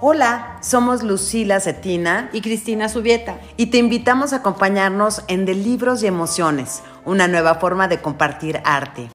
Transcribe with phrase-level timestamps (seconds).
[0.00, 3.40] Hola, somos Lucila Cetina y Cristina Subieta.
[3.56, 8.60] y te invitamos a acompañarnos en De Libros y Emociones, una nueva forma de compartir
[8.64, 9.10] arte.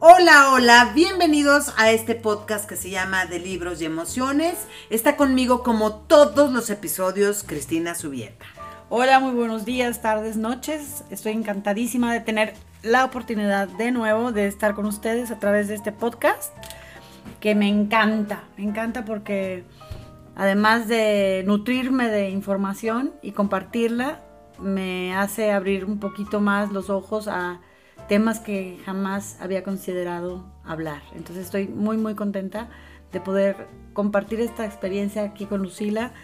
[0.00, 4.56] Hola, hola, bienvenidos a este podcast que se llama De Libros y Emociones.
[4.90, 8.46] Está conmigo como todos los episodios Cristina Subieta.
[8.88, 11.04] Hola, muy buenos días, tardes, noches.
[11.10, 15.76] Estoy encantadísima de tener la oportunidad de nuevo de estar con ustedes a través de
[15.76, 16.52] este podcast
[17.38, 18.42] que me encanta.
[18.56, 19.64] Me encanta porque
[20.40, 24.22] además de nutrirme de información y compartirla,
[24.58, 27.60] me hace abrir un poquito más los ojos a
[28.08, 31.02] temas que jamás había considerado hablar.
[31.14, 32.70] Entonces estoy muy muy contenta
[33.12, 36.14] de poder compartir esta experiencia aquí con Lucila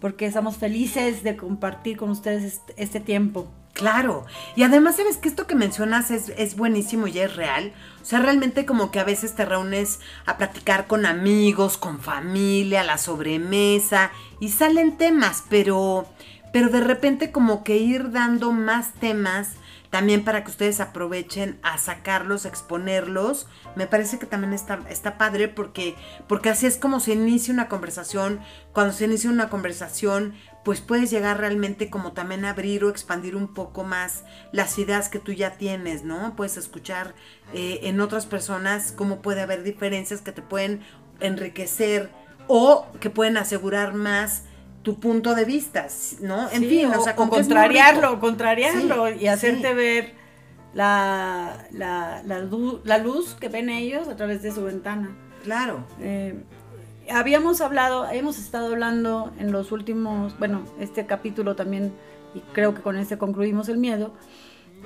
[0.00, 3.46] porque estamos felices de compartir con ustedes este, tiempo.
[3.74, 4.24] Claro,
[4.54, 7.74] y además sabes que esto que mencionas es, es buenísimo y es real.
[8.06, 12.84] O sea, realmente como que a veces te reúnes a platicar con amigos, con familia,
[12.84, 16.06] la sobremesa, y salen temas, pero,
[16.52, 19.54] pero de repente como que ir dando más temas
[19.90, 25.18] también para que ustedes aprovechen a sacarlos, a exponerlos, me parece que también está, está
[25.18, 25.96] padre porque,
[26.28, 28.38] porque así es como se inicia una conversación.
[28.72, 30.34] Cuando se inicia una conversación,
[30.66, 35.08] pues puedes llegar realmente como también a abrir o expandir un poco más las ideas
[35.08, 36.34] que tú ya tienes, ¿no?
[36.34, 37.14] Puedes escuchar
[37.54, 40.80] eh, en otras personas cómo puede haber diferencias que te pueden
[41.20, 42.10] enriquecer
[42.48, 44.42] o que pueden asegurar más
[44.82, 45.86] tu punto de vista,
[46.20, 46.50] ¿no?
[46.50, 49.74] En Sí, fin, o, o sea, o contrariarlo, contrariarlo Sí, y hacerte sí.
[49.74, 50.14] ver
[50.74, 55.16] la, la, la lu- la luz que ven ellos a través de su ventana.
[55.44, 55.86] Claro.
[56.00, 56.42] Eh,
[57.10, 61.92] habíamos hablado, hemos estado hablando en los últimos, bueno, este capítulo también,
[62.34, 64.12] y creo que con este concluimos el miedo,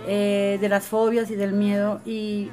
[0.06, 2.50] eh, de las fobias y del miedo, y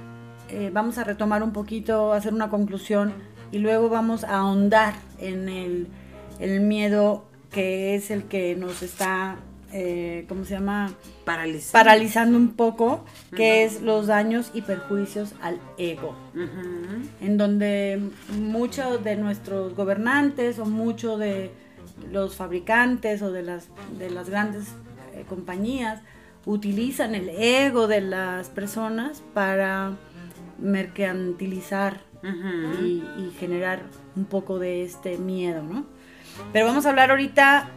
[0.50, 3.14] eh, vamos a retomar un poquito, hacer una conclusión,
[3.52, 5.88] y luego vamos a ahondar en el,
[6.40, 9.38] el miedo que es el que nos está,
[9.72, 10.94] eh, ¿cómo se llama?
[11.26, 11.84] Paralizar.
[11.84, 13.04] Paralizando un poco,
[13.36, 16.16] que es los daños y perjuicios al ego
[17.22, 18.00] en donde
[18.40, 21.52] muchos de nuestros gobernantes o muchos de
[22.12, 24.68] los fabricantes o de las, de las grandes
[25.14, 26.02] eh, compañías
[26.46, 29.92] utilizan el ego de las personas para
[30.60, 32.02] mercantilizar
[32.82, 33.84] y, y generar
[34.16, 35.86] un poco de este miedo, ¿no?
[36.52, 37.70] Pero vamos a hablar ahorita,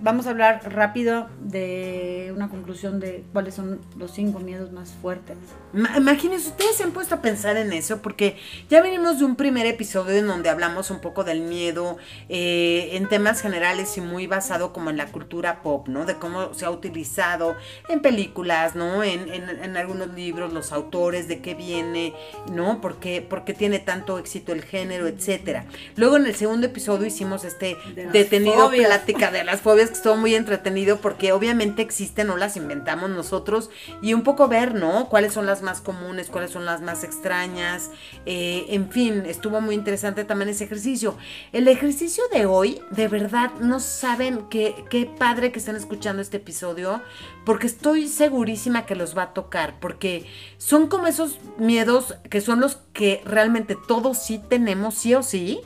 [0.00, 5.36] vamos a hablar rápido de una conclusión de cuáles son los cinco miedos más fuertes.
[5.72, 8.36] Ma- Imagínense, ustedes se han puesto a pensar en eso porque
[8.70, 11.96] ya venimos de un primer episodio en donde hablamos un poco del miedo
[12.28, 16.04] eh, en temas generales y muy basado como en la cultura pop, ¿no?
[16.06, 17.56] De cómo se ha utilizado
[17.88, 19.02] en películas, ¿no?
[19.02, 22.14] En, en- en algunos libros, los autores, de qué viene,
[22.52, 22.80] ¿no?
[22.80, 25.64] ¿Por qué, por qué tiene tanto éxito el género, etcétera.
[25.96, 28.86] Luego en el segundo episodio hicimos este De detenido fobias.
[28.86, 33.70] plática de las fobias que estuvo muy entretenido porque obviamente existen, no las inventamos nosotros
[34.02, 35.08] y un poco ver, ¿no?
[35.08, 37.90] Cuáles son las más comunes, cuáles son las más extrañas,
[38.26, 41.16] eh, en fin, estuvo muy interesante también ese ejercicio.
[41.52, 46.38] El ejercicio de hoy, de verdad, no saben qué, qué padre que estén escuchando este
[46.38, 47.02] episodio
[47.44, 50.26] porque estoy segurísima que los va a tocar, porque
[50.58, 55.60] son como esos miedos que son los que realmente todos sí tenemos, sí o sí.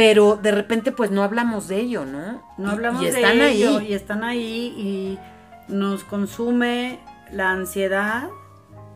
[0.00, 2.42] Pero de repente pues no hablamos de ello, ¿no?
[2.58, 3.62] No Y- hablamos y están de ahí.
[3.62, 5.18] ello y están ahí y
[5.72, 6.98] nos consume
[7.32, 8.28] la ansiedad,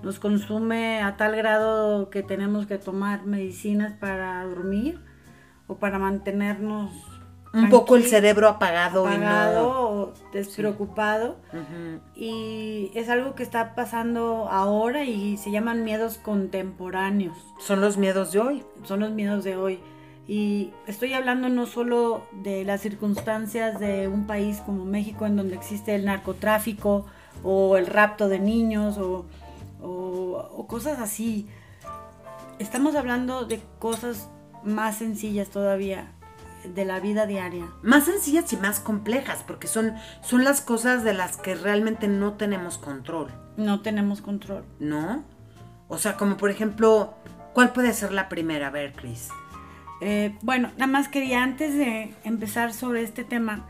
[0.02, 4.98] nos consume a tal grado que tenemos que tomar medicinas para dormir
[5.66, 6.90] o para mantenernos
[7.52, 9.68] un poco el cerebro apagado, apagado y no.
[10.08, 12.00] o despreocupado Ujú.
[12.16, 18.32] y es algo que está pasando ahora y se llaman miedos contemporáneos Son los miedos
[18.32, 18.64] de hoy.
[18.82, 19.78] son los miedos de hoy.
[20.26, 25.54] Y estoy hablando no solo de las circunstancias de un país como México en donde
[25.54, 27.04] existe el narcotráfico
[27.42, 29.26] o el rapto de niños o,
[29.82, 31.46] o- o cosas así.
[32.58, 34.28] Estamos hablando de cosas
[34.62, 36.12] más sencillas todavía
[36.64, 37.66] de la vida diaria.
[37.82, 42.34] Más sencillas y más complejas, porque son, son las cosas de las que realmente no
[42.34, 43.28] tenemos control,
[43.58, 44.64] No tenemos control.
[44.78, 45.22] ¿no?
[45.88, 47.12] O sea, como por ejemplo,
[47.52, 48.68] ¿cuál puede ser la primera?
[48.68, 49.28] A ver, Chris.
[50.00, 53.66] Eh, bueno, nada más quería antes de empezar sobre este tema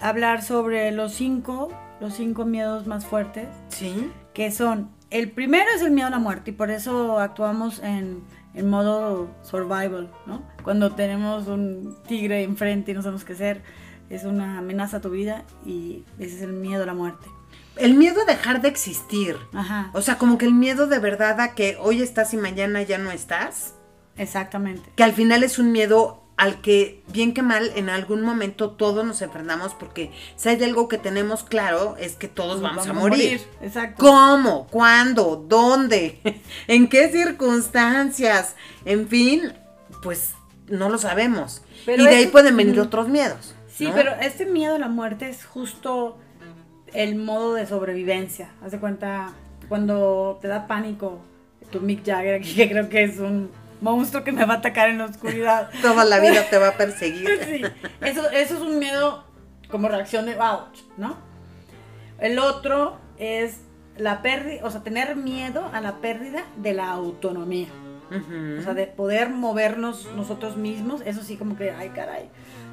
[0.00, 4.10] hablar sobre los cinco, los cinco miedos más fuertes ¿Sí?
[4.34, 8.22] que son, el primero es el miedo a la muerte y por eso actuamos en,
[8.52, 10.42] en modo survival, ¿no?
[10.62, 13.62] Cuando tenemos un tigre enfrente y no sabemos qué hacer,
[14.10, 17.26] es una amenaza a tu vida y ese es el miedo a la muerte.
[17.76, 19.36] El miedo a dejar de existir.
[19.52, 22.82] Ajá, O sea, como que el miedo de verdad a que hoy estás y mañana
[22.82, 23.74] ya no estás.
[24.16, 24.90] Exactamente.
[24.96, 29.04] Que al final es un miedo al que, bien que mal, en algún momento todos
[29.04, 33.40] nos enfrentamos porque si hay algo que tenemos claro es que todos vamos, a morir.
[33.62, 34.04] Exacto.
[34.04, 34.66] ¿Cómo?
[34.68, 35.44] ¿Cuándo?
[35.48, 36.20] ¿Dónde?
[36.66, 38.56] ¿En qué circunstancias?
[38.84, 39.52] En fin,
[40.02, 40.32] pues
[40.66, 41.62] no lo sabemos.
[41.86, 43.54] Pero y de ahí pueden venir otros miedos.
[43.72, 43.94] Sí, ¿no?
[43.94, 46.18] pero este miedo a la muerte es justo
[46.92, 48.50] el modo de sobrevivencia.
[48.64, 49.32] Haz de cuenta,
[49.68, 51.20] cuando te da pánico
[51.70, 53.50] tu Mick Jagger, que creo que es un
[53.84, 55.70] monstruo que me va a atacar en la oscuridad.
[55.82, 57.28] Toda la vida te va a perseguir.
[57.44, 57.62] Sí,
[58.00, 59.24] eso, eso es un miedo
[59.70, 61.16] como reacción de ouch, ¿no?
[62.18, 63.60] El otro es
[63.96, 67.68] la pérdida, o sea, tener miedo a la pérdida de la autonomía.
[68.58, 72.28] O sea, de poder movernos nosotros mismos, eso sí como que, ay caray,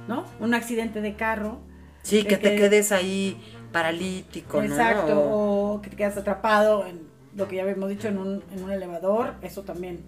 [0.08, 0.24] ¿no?
[0.40, 1.58] Un accidente de carro,
[2.04, 3.42] sí, que de te que- quedes ahí
[3.72, 4.66] paralítico, ¿no?
[4.66, 8.44] exacto, O- o que te quedas atrapado en lo que ya habíamos dicho en un,
[8.54, 10.02] en un elevador, eso también.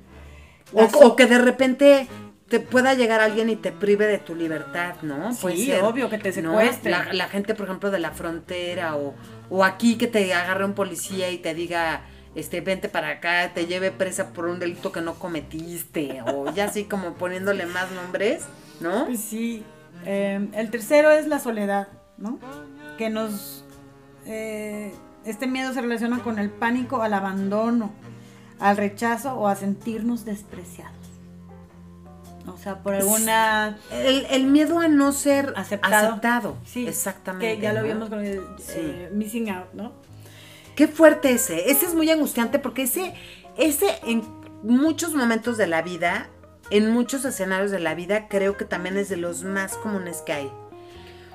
[0.73, 2.07] O, que de repente
[2.49, 5.33] te pueda llegar alguien y te prive de tu libertad, ¿no?
[5.33, 6.51] Sí, obvio, que te ¿no?
[6.59, 6.91] secuestren.
[6.91, 9.15] La, la gente, por ejemplo, de la frontera o,
[9.49, 12.01] o aquí que te agarre un policía y te diga,
[12.35, 16.65] este, vente para acá, te lleve presa por un delito que no cometiste, o ya
[16.65, 18.43] así como poniéndole más nombres,
[18.79, 19.05] ¿no?
[19.05, 19.63] Pues sí.
[20.05, 21.87] Eh, el tercero es la soledad,
[22.17, 22.39] ¿no?
[22.97, 23.63] Que nos...
[24.25, 24.93] eh,
[25.25, 27.93] este miedo se relaciona con el pánico al abandono,
[28.59, 30.93] al rechazo o a sentirnos despreciados.
[32.47, 33.77] O sea, por alguna...
[33.91, 36.09] El, el miedo a no ser Aceptado.
[36.09, 36.57] aceptado.
[36.65, 37.55] Sí, exactamente.
[37.55, 38.73] Que ya lo vimos con el Sí.
[38.75, 39.93] eh, missing out, ¿no?
[40.75, 41.71] Qué fuerte ese.
[41.71, 43.13] Ese es muy angustiante porque ese,
[43.57, 44.23] ese en
[44.63, 46.27] muchos momentos de la vida,
[46.69, 50.33] en muchos escenarios de la vida, creo que también es de los más comunes que
[50.33, 50.51] hay.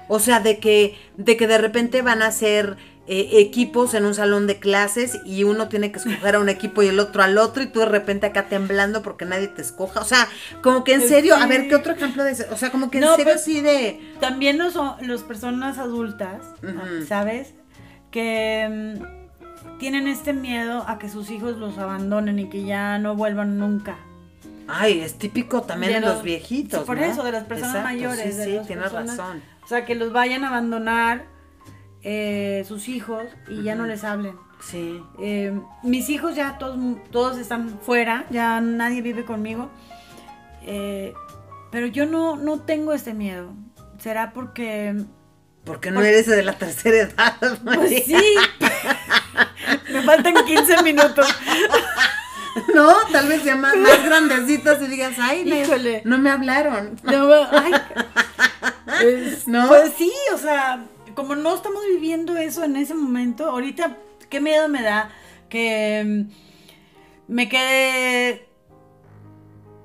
[0.08, 2.76] O sea, de que, de que de repente van a ser
[3.08, 6.82] eh, equipos en un salón de clases y uno tiene que escoger a un equipo
[6.82, 10.00] y el otro al otro y tú de repente acá temblando porque nadie te escoja.
[10.00, 10.28] O sea,
[10.62, 12.44] como que en serio, a ver, ¿qué otro ejemplo de ese?
[12.52, 14.00] O sea, como que en No, serio pues- así de...
[14.20, 17.06] También los, los personas adultas, Ujú.
[17.06, 17.55] ¿sabes?
[18.10, 23.14] Que mm, tienen este miedo a que sus hijos los abandonen y que ya no
[23.16, 23.96] vuelvan nunca.
[24.66, 26.81] Ay, es típico también De los, los- viejitos.
[26.81, 27.04] sí, por ¿no?
[27.04, 29.43] eso, de las personas Exacto, mayores, Sí, de sí, tienes personas- razón.
[29.64, 31.25] O sea, que los vayan a abandonar
[32.10, 34.34] eh, sus hijos y ya no les hablen.
[34.60, 34.99] Sí.
[35.20, 35.52] Eh,
[35.82, 36.78] mis hijos ya todos,
[37.10, 39.70] todos están fuera, ya nadie vive conmigo.
[40.62, 41.12] Eh,
[41.70, 43.52] pero yo no, no tengo este miedo.
[43.99, 44.94] ¿Será porque
[45.64, 47.37] Porque no eres de la tercera edad.
[47.64, 48.16] Pues sí.
[49.93, 51.26] Me faltan 15 minutos.
[52.75, 56.00] No, tal vez sea más, más grandecitas y digas, ay, no, Híjole.
[56.06, 56.99] no me hablaron.
[57.02, 57.72] No, ay.
[59.00, 59.69] Pues, ¿No?
[59.69, 60.81] pues sí, o sea,
[61.18, 63.96] como no estamos viviendo eso en ese momento, ahorita,
[64.30, 65.10] qué miedo me da
[65.48, 68.46] que mm, me quede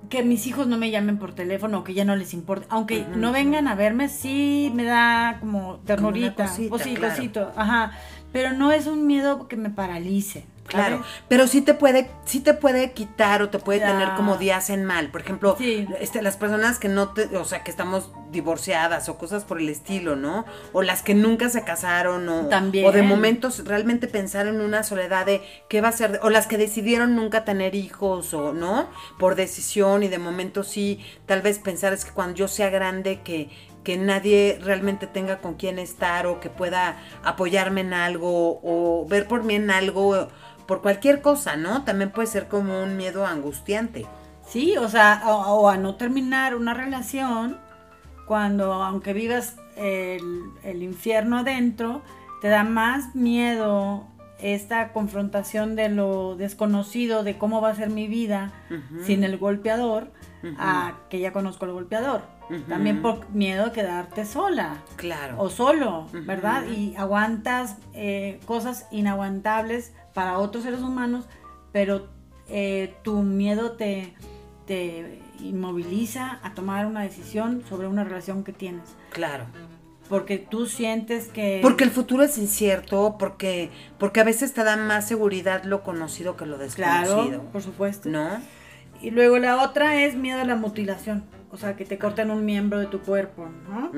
[0.09, 2.67] que mis hijos no me llamen por teléfono o que ya no les importe.
[2.69, 6.45] Aunque no vengan a verme, sí me da como ternurita.
[6.45, 7.15] cosita, o sí, claro.
[7.15, 7.93] cosito, ajá.
[8.31, 10.45] Pero no es un miedo que me paralice.
[10.67, 13.87] Claro, pero sí te puede, sí te puede quitar o te puede Ya.
[13.91, 15.09] tener como días en mal.
[15.09, 15.85] Por ejemplo, Sí.
[15.99, 19.69] este, las personas que no te, o sea, que estamos divorciadas o cosas por el
[19.69, 20.45] estilo, ¿no?
[20.71, 22.85] O las que nunca se casaron o, También.
[22.87, 26.47] o de momentos realmente pensar en una soledad de qué va a ser, o las
[26.47, 28.89] que decidieron nunca tener hijos o, ¿no?
[29.19, 33.19] Por decisión y de momento sí, tal vez pensar es que cuando yo sea grande
[33.23, 33.49] que
[33.83, 39.27] que nadie realmente tenga con quién estar o que pueda apoyarme en algo o ver
[39.27, 40.29] por mí en algo
[40.67, 41.83] por cualquier cosa, ¿no?
[41.83, 44.05] También puede ser como un miedo angustiante.
[44.47, 47.57] Sí, o sea, o, o a no terminar una relación
[48.25, 52.01] cuando, aunque vivas el, el infierno adentro,
[52.41, 54.05] te da más miedo
[54.39, 58.51] esta confrontación de lo desconocido, de cómo va a ser mi vida
[59.05, 60.11] sin el golpeador,
[60.57, 62.21] a que ya conozco al golpeador.
[62.67, 65.35] También por miedo a quedarte sola Claro.
[65.39, 66.07] o solo.
[66.11, 66.63] ¿verdad?
[66.67, 71.25] Y aguantas eh, cosas inaguantables para otros seres humanos,
[71.71, 72.09] pero
[72.49, 74.13] eh, tu miedo te,
[74.67, 78.83] te inmoviliza a tomar una decisión sobre una relación que tienes.
[79.11, 79.45] Claro.
[80.09, 81.59] Porque tú sientes que...
[81.61, 86.35] Porque el futuro es incierto, porque, porque a veces te da más seguridad lo conocido
[86.35, 87.41] que lo Claro, desconocido.
[87.51, 88.09] por supuesto.
[88.09, 88.27] ¿No?
[89.01, 91.23] Y luego la otra es miedo a la mutilación.
[91.53, 93.91] O sea, que te corten un miembro de tu cuerpo, ¿no?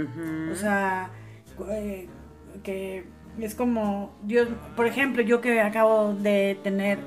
[0.52, 1.10] O sea,
[1.72, 2.10] eh,
[2.64, 3.06] que
[3.40, 7.00] es como, Dios, por ejemplo, yo que acabo de tener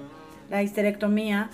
[0.48, 1.50] la histerectomía,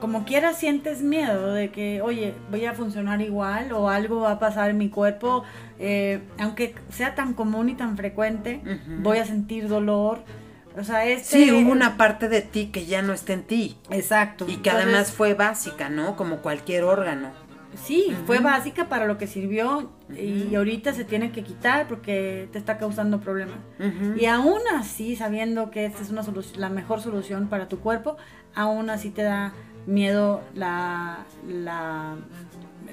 [0.00, 4.38] como quiera sientes miedo de que, oye, voy a funcionar igual o algo va a
[4.38, 5.44] pasar en mi cuerpo,
[5.78, 8.60] eh, aunque sea tan común y tan frecuente,
[9.00, 10.22] voy a sentir dolor.
[10.78, 11.44] O sea, este...
[11.44, 13.78] Sí, hubo una parte de ti que ya no está en ti.
[13.90, 14.44] Exacto.
[14.44, 16.16] Y que Entonces, además fue básica, ¿no?
[16.16, 17.45] Como cualquier órgano.
[17.76, 22.58] Sí, fue básica para lo que sirvió y ahorita se tiene que quitar porque te
[22.58, 23.58] está causando problemas.
[24.16, 26.22] Y aún así, sabiendo que esta es una
[26.56, 28.16] la mejor solución para tu cuerpo,
[28.54, 29.52] aún así te da
[29.86, 32.16] miedo la, la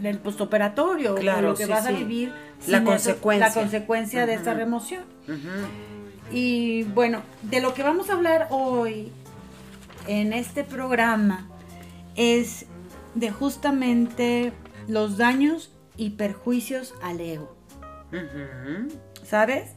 [0.01, 2.33] el postoperatorio, claro, lo que vas a vivir,
[2.67, 4.25] la consecuencia, la consecuencia.
[4.25, 5.03] de esta remoción.
[6.31, 9.11] Y bueno, de lo que vamos a hablar hoy
[10.07, 11.47] en este programa
[12.15, 12.65] es
[13.15, 14.51] de justamente
[14.87, 17.55] los daños y perjuicios al ego.
[19.23, 19.75] ¿Sabes?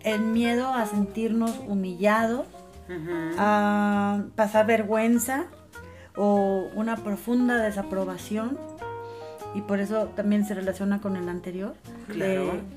[0.00, 2.46] El miedo a sentirnos humillados,
[3.38, 5.46] a pasar vergüenza
[6.16, 8.58] o una profunda desaprobación.
[9.54, 11.74] Y por eso también se relaciona con el anterior.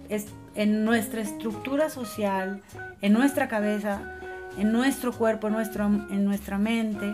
[0.10, 2.62] es en nuestra estructura social,
[3.02, 4.20] en nuestra cabeza,
[4.58, 7.14] en nuestro cuerpo, en, nuestro, en nuestra mente,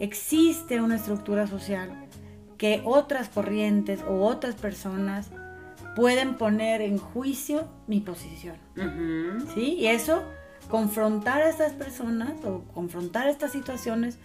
[0.00, 2.05] existe una estructura social
[2.58, 5.30] que otras corrientes o otras personas
[5.94, 8.56] pueden poner en juicio mi posición.
[9.54, 9.76] ¿Sí?
[9.78, 10.22] Y eso,
[10.68, 14.18] confrontar a estas personas o confrontar estas situaciones,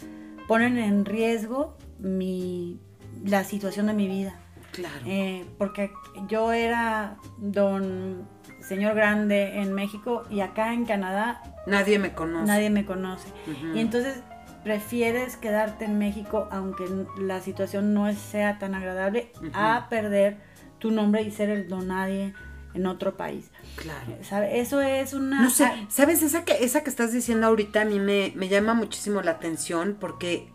[0.48, 2.80] ponen en riesgo mi,
[3.24, 4.36] la situación de mi vida.
[4.72, 5.02] Claro.
[5.06, 5.92] Eh, porque
[6.28, 8.28] yo era don
[8.62, 11.42] señor grande en México y acá en Canadá.
[11.68, 12.46] Nadie me conoce.
[12.46, 13.28] Nadie me conoce.
[13.74, 14.22] Y entonces
[14.64, 16.86] prefieres quedarte en México aunque
[17.18, 20.38] la situación no sea tan agradable a perder
[20.80, 22.34] tu nombre y ser el don nadie
[22.74, 23.52] en otro país.
[23.76, 24.46] Claro.
[24.52, 25.42] Eso es una...
[25.42, 26.24] No sé, ¿sabes?
[26.24, 29.98] Esa que, esa que estás diciendo ahorita a mí me, me llama muchísimo la atención
[30.00, 30.48] porque,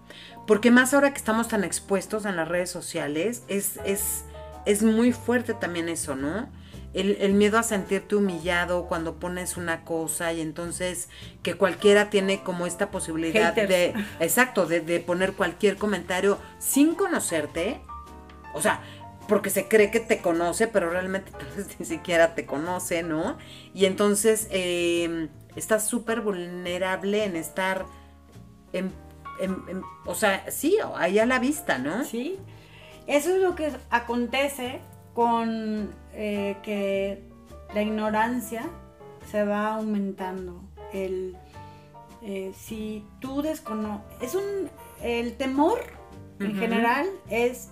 [0.46, 4.24] porque más ahora que estamos tan expuestos en las redes sociales, es, es,
[4.64, 6.48] es muy fuerte también eso, ¿no?
[6.96, 11.08] El, miedo a sentirte humillado cuando pones una cosa y entonces
[11.42, 17.80] que cualquiera tiene como esta posibilidad de, exacto, de, de, poner cualquier comentario sin conocerte,
[18.54, 18.80] o sea,
[19.28, 23.36] porque se cree que te conoce, pero realmente tal vez ni siquiera te conoce, ¿no?
[23.74, 27.84] Y entonces eh, estás súper vulnerable en estar,
[28.72, 28.92] en,
[30.06, 32.04] o sea, sí, ahí a la vista, ¿no?
[32.04, 32.38] Sí,
[33.06, 34.80] eso es lo que acontece
[35.14, 37.22] con eh, que
[37.74, 38.68] la ignorancia
[39.30, 40.62] se va aumentando.
[40.92, 41.36] El,
[42.22, 44.70] eh, si tú desconoces, es un,
[45.02, 45.78] el temor
[46.40, 47.70] en general es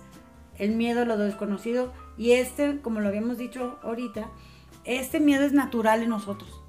[0.57, 4.29] el miedo a lo desconocido y este, como lo habíamos dicho ahorita,
[4.83, 6.61] este miedo es natural en nosotros,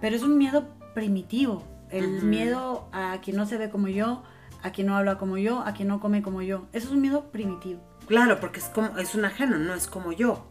[0.00, 4.22] pero es un miedo primitivo, el miedo a quien no se ve como yo,
[4.62, 7.00] a quien no habla como yo, a quien no come como yo, eso es un
[7.00, 7.80] miedo primitivo.
[8.06, 10.46] Claro, porque es como es un ajeno, no es como yo.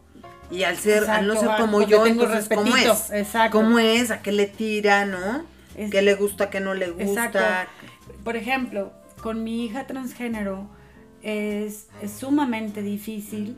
[0.50, 3.58] Y al ser, al no ser como yo, entonces cómo es, Exacto.
[3.58, 5.44] cómo es, a qué le tira, ¿no?
[5.90, 7.68] ¿Qué le gusta, qué no le gusta?
[8.24, 8.92] Por ejemplo,
[9.22, 10.68] con mi hija transgénero
[11.22, 13.56] es, es sumamente difícil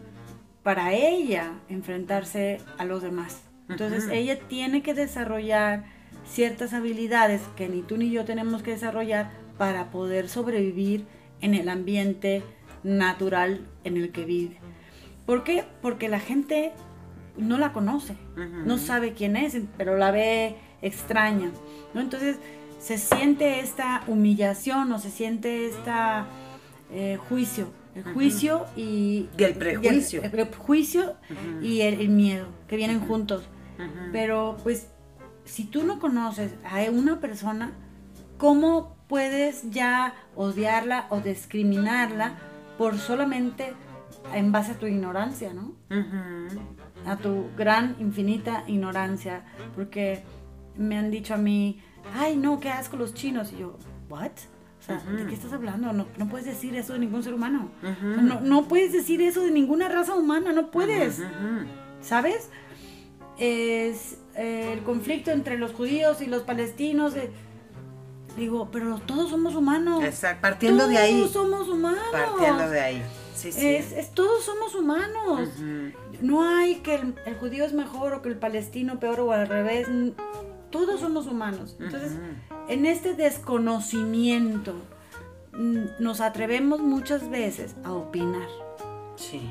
[0.62, 3.42] para ella enfrentarse a los demás.
[3.68, 5.84] Entonces ella tiene que desarrollar
[6.26, 11.06] ciertas habilidades que ni tú ni yo tenemos que desarrollar para poder sobrevivir
[11.40, 12.42] en el ambiente
[12.82, 14.57] natural en el que vive.
[15.28, 15.62] ¿Por qué?
[15.82, 16.72] Porque la gente
[17.36, 18.16] no la conoce,
[18.64, 21.50] no sabe quién es, pero la ve extraña,
[21.92, 22.00] ¿no?
[22.00, 22.38] Entonces
[22.78, 26.28] se siente esta humillación o se siente esta
[26.90, 31.16] eh, juicio, el juicio y, el prejuicio, el, prejuicio
[31.60, 33.50] y el, miedo que vienen juntos.
[34.12, 34.88] Pero pues
[35.44, 37.72] si tú no conoces a una persona,
[38.38, 42.38] ¿cómo puedes ya odiarla o discriminarla
[42.78, 43.74] por solamente
[44.34, 45.72] en base a tu ignorancia, ¿no?
[47.06, 49.44] A tu gran, infinita ignorancia.
[49.74, 50.22] Porque
[50.76, 51.80] me han dicho a mí,
[52.14, 53.52] ay, no, qué asco los chinos.
[53.52, 53.76] Y yo,
[54.08, 54.32] ¿what?
[54.80, 55.92] O sea, ¿de qué estás hablando?
[55.92, 57.70] No, no, puedes decir eso de ningún ser humano.
[57.82, 61.20] no, no, puedes decir eso de ninguna raza humana, no puedes.
[62.00, 62.50] ¿Sabes?
[63.38, 67.14] Es eh, el conflicto entre los judíos y los palestinos.
[68.36, 70.04] digo, pero todos somos humanos.
[70.04, 71.18] Exacto, partiendo de ahí.
[71.18, 72.04] Todos somos humanos.
[72.12, 73.02] Partiendo de ahí.
[73.44, 75.48] Es, todos somos humanos.
[76.20, 79.88] No hay que el, judío es mejor o que el palestino peor o al revés.
[80.70, 81.76] Todos somos humanos.
[81.80, 82.12] Entonces,
[82.68, 84.74] en este desconocimiento
[85.98, 88.48] nos atrevemos muchas veces a opinar.
[89.16, 89.50] Sí.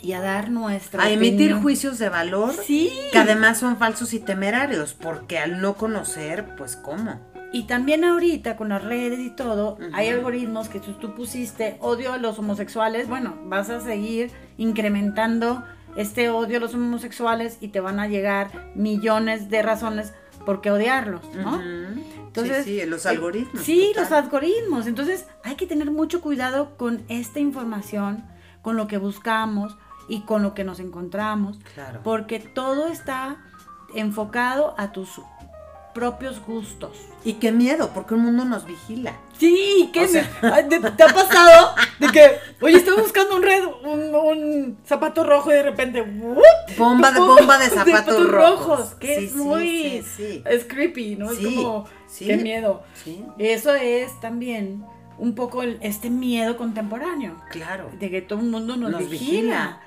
[0.00, 1.02] Y a dar nuestra.
[1.02, 2.54] A emitir juicios de valor.
[2.54, 2.92] Sí.
[3.12, 7.20] Que además son falsos y temerarios, porque al no conocer, pues, ¿cómo?
[7.52, 12.12] Y también ahorita con las redes y todo, hay algoritmos que si tú pusiste odio
[12.12, 15.64] a los homosexuales, bueno, vas a seguir incrementando
[15.96, 20.12] este odio a los homosexuales y te van a llegar millones de razones
[20.44, 21.60] por qué odiarlos, ¿no?
[21.60, 23.62] Entonces, sí, sí, los eh, algoritmos.
[23.62, 24.86] sí, los algoritmos.
[24.86, 28.24] Entonces, hay que tener mucho cuidado con esta información
[28.62, 29.76] con lo que buscamos
[30.08, 31.58] y con lo que nos encontramos.
[31.74, 32.00] Claro.
[32.04, 33.38] Porque todo está
[33.94, 35.20] enfocado a tus
[35.98, 36.92] propios gustos.
[37.24, 39.14] Y qué miedo, porque el mundo nos vigila.
[39.38, 41.74] Sí, ¿qué O sea- ¿te, te ha pasado?
[41.98, 46.38] De que, oye, estoy buscando un red, un, un zapato rojo y de repente, ¡wup!
[46.78, 48.94] Bomba de bomba de zapatos rojos.
[49.00, 51.30] que Sí, es sí, muy, sí, es creepy, ¿no?
[51.32, 51.86] Es como,
[52.18, 52.82] qué miedo.
[53.38, 54.84] Eso es también
[55.18, 57.90] un poco el- este miedo contemporáneo, claro.
[57.98, 59.34] de que todo el mundo nos, Nos vigila.
[59.34, 59.80] vigila.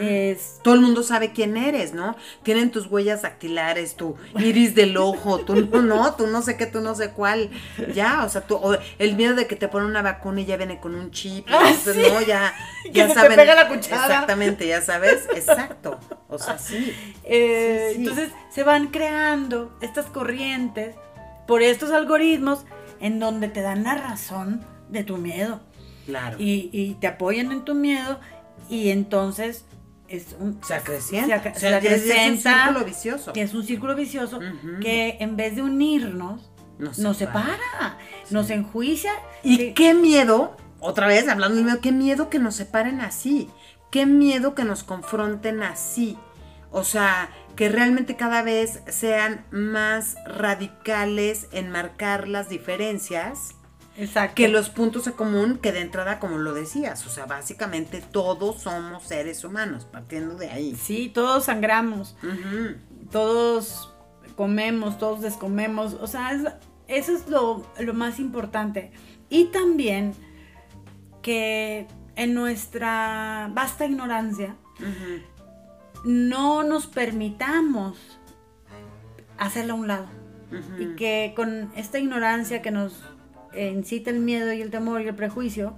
[0.00, 2.16] Es Todo el mundo sabe quién eres, ¿no?
[2.42, 6.66] Tienen tus huellas dactilares, tu iris del ojo, tú no, no, tú no sé qué,
[6.66, 7.50] tú no sé cuál.
[7.94, 10.56] Ya, o sea, tú, o el miedo de que te ponen una vacuna y ya
[10.56, 11.46] viene con un chip.
[11.50, 12.12] Ah, entonces, sí.
[12.12, 14.04] no, ya, Que ya se te pega la cuchara.
[14.06, 15.98] Exactamente, ya sabes, exacto.
[16.28, 16.94] O sea, sí.
[17.24, 18.00] Eh, Sí, sí.
[18.00, 20.96] Entonces se van creando estas corrientes
[21.46, 22.64] por estos algoritmos
[23.00, 25.60] en donde te dan la razón de tu miedo
[26.06, 26.36] Claro.
[26.40, 28.18] y, y te apoyan en tu miedo
[28.70, 29.64] y entonces
[30.08, 31.52] es un, se acrecienta.
[31.54, 33.32] se se es- un círculo vicioso.
[33.32, 34.40] que es un círculo vicioso
[34.80, 37.46] que en vez de unirnos Nos nos separa.
[37.58, 37.98] separa,
[38.30, 39.12] nos enjuicia
[39.42, 43.48] Y qué miedo, otra vez hablando del miedo, qué miedo que nos separen así.
[43.90, 46.16] Qué miedo que nos confronten así.
[46.70, 53.56] O sea, que realmente cada vez sean más radicales en marcar las diferencias
[54.00, 54.34] Exacto.
[54.34, 58.62] que los puntos en común que de entrada, como lo decías, o sea, básicamente todos
[58.62, 60.74] somos seres humanos, partiendo de ahí.
[60.74, 62.16] Sí, todos sangramos.
[63.10, 63.92] Todos
[64.36, 66.44] comemos, todos descomemos, o sea, es-
[66.88, 68.92] eso es lo, lo más importante.
[69.28, 70.12] Y también
[71.22, 74.56] que en nuestra vasta ignorancia
[76.04, 77.98] no nos permitamos
[79.38, 80.06] hacerla a un lado.
[80.80, 83.04] Y que con esta ignorancia que nos
[83.54, 85.74] incita el miedo y el temor y el prejuicio,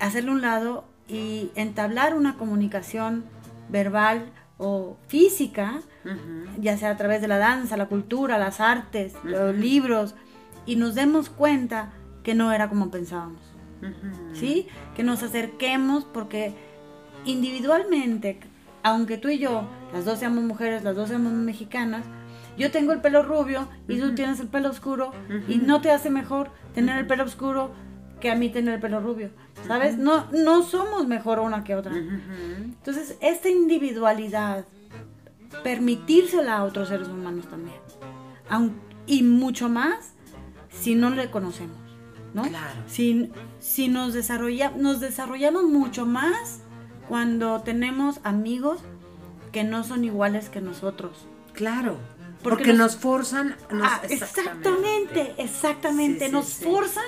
[0.00, 3.24] hacerlo a un lado y entablar una comunicación
[3.68, 5.82] verbal o física
[6.58, 10.14] ya sea a través de la danza, la cultura, las artes, los libros,
[10.66, 13.40] y nos demos cuenta que no era como pensábamos.
[14.32, 14.68] ¿sí?
[14.94, 16.54] Que nos acerquemos porque
[17.24, 18.38] individualmente,
[18.82, 22.04] aunque tú y yo, las dos seamos mujeres, las dos seamos mexicanas,
[22.58, 25.12] yo tengo el pelo rubio y tú tienes el pelo oscuro
[25.48, 27.70] y no te hace mejor tener el pelo oscuro
[28.20, 29.30] que a mí tener el pelo rubio,
[29.66, 29.98] ¿sabes?
[29.98, 31.92] No, no somos mejor una que otra.
[31.96, 34.64] Entonces, esta individualidad,
[35.64, 37.76] permitírsela a otros seres humanos también.
[39.06, 40.14] Y mucho más
[40.70, 41.76] si no le conocemos,
[42.32, 42.42] ¿no?
[42.42, 42.80] Claro.
[42.86, 46.62] Si, si nos, desarrolla, nos desarrollamos mucho más
[47.08, 48.80] cuando tenemos amigos
[49.50, 51.26] que no son iguales que nosotros.
[51.52, 51.98] Claro.
[52.42, 53.56] Porque Porque, nos- nos, forzan.
[53.70, 56.26] nos- Ah, exactamente, exactamente.
[56.26, 56.64] Sí, nos sí.
[56.64, 57.04] forzan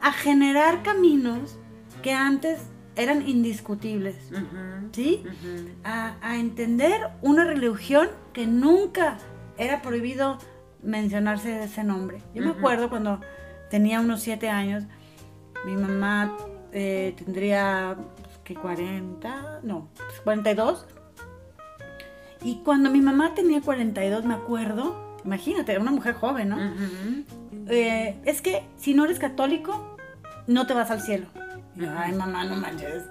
[0.00, 1.58] a generar caminos
[2.02, 2.60] que antes
[2.96, 4.16] eran indiscutibles.
[4.92, 5.24] ¿Sí?
[5.84, 9.18] a, a entender una religión que nunca
[9.58, 10.38] era prohibido
[10.82, 12.22] mencionarse ese nombre.
[12.34, 13.20] Yo me acuerdo cuando
[13.70, 14.84] tenía unos siete años,
[15.64, 16.36] mi mamá
[16.72, 20.86] eh, tendría pues, que 40, no, pues, 42.
[22.42, 26.56] Y cuando mi mamá tenía 42, me acuerdo, imagínate, era una mujer joven, ¿no?
[27.68, 29.96] Eh, es que si no eres católico,
[30.46, 31.26] no te vas al cielo.
[31.76, 31.96] Y yo, Ujú.
[31.98, 33.04] Ay, mamá, no manches.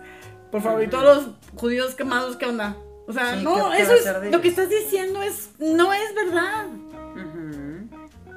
[0.51, 2.75] Por favor, y todos los judíos quemados, ¿qué onda?
[3.07, 6.13] O sea, Sí, no, ¿qué- qué eso es, lo que estás diciendo es, no es
[6.15, 6.65] verdad.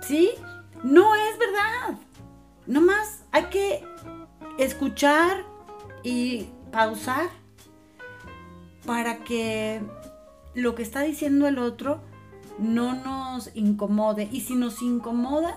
[0.02, 0.30] ¿sí?
[0.82, 1.98] No es verdad.
[2.66, 3.84] Nomás hay que
[4.58, 5.44] escuchar
[6.02, 7.28] y pausar
[8.86, 9.80] para que
[10.54, 12.02] lo que está diciendo el otro
[12.58, 14.28] no nos incomode.
[14.30, 15.56] Y si nos incomoda,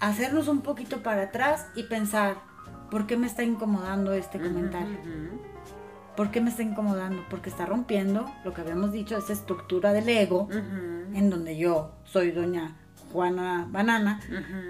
[0.00, 2.38] hacernos un poquito para atrás y pensar,
[2.90, 4.98] ¿por qué me está incomodando este comentario?
[6.16, 7.24] ¿Por qué me está incomodando?
[7.30, 12.32] Porque está rompiendo lo que habíamos dicho, esa estructura del ego, en donde yo soy
[12.32, 12.76] doña
[13.12, 14.20] Juana Banana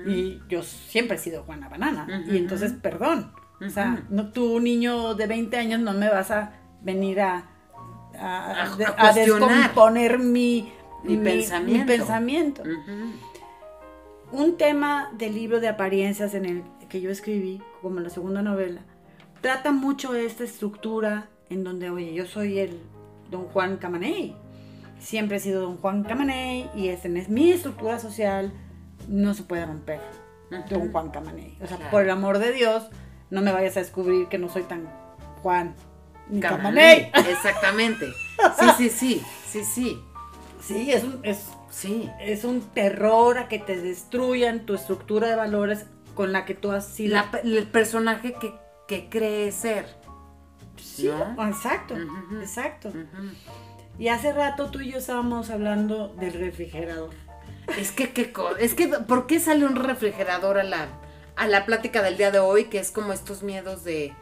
[0.06, 2.24] y yo siempre he sido Juana Banana.
[2.30, 3.32] Y entonces, perdón.
[3.64, 7.50] O sea, no, tú, niño de 20 años, no me vas a venir a,
[8.20, 9.48] a, A- de- a a cuestionar.
[9.50, 10.72] descomponer mi,
[11.04, 11.78] Mi pensamiento.
[11.80, 12.62] mi pensamiento.
[12.62, 13.12] Ujú.
[14.32, 18.82] Un tema del libro de apariencias en el que yo escribí, como la segunda novela,
[19.40, 22.80] trata mucho esta estructura en donde, oye, yo soy el
[23.30, 24.36] don Juan Camaney.
[25.00, 28.52] Siempre he sido don Juan Camaney y esta es mi estructura social,
[29.08, 30.00] no se puede romper.
[30.68, 30.90] Don.
[30.92, 31.56] Juan Camaney.
[31.62, 31.90] O sea, Claro.
[31.92, 32.84] por el amor de Dios,
[33.30, 34.88] no me vayas a descubrir que no soy tan
[35.42, 35.74] Juan
[37.14, 38.12] Exactamente.
[38.58, 39.22] Sí, sí, sí.
[39.48, 40.04] Sí, sí.
[40.60, 42.10] Sí, es un, es, Sí.
[42.20, 46.72] es un terror a que te destruyan tu estructura de valores con la que tú
[46.72, 47.14] has sido.
[47.14, 48.54] La el personaje que,
[48.86, 49.86] que cree ser.
[50.76, 51.96] Sí, exacto,
[52.40, 52.92] exacto.
[53.98, 57.10] Y hace rato tú y yo estábamos hablando del refrigerador.
[57.78, 60.88] Es que, ¿qué es que, ¿por qué sale un refrigerador a la,
[61.36, 62.64] a la plática del día de hoy?
[62.64, 64.12] Que es como estos miedos de,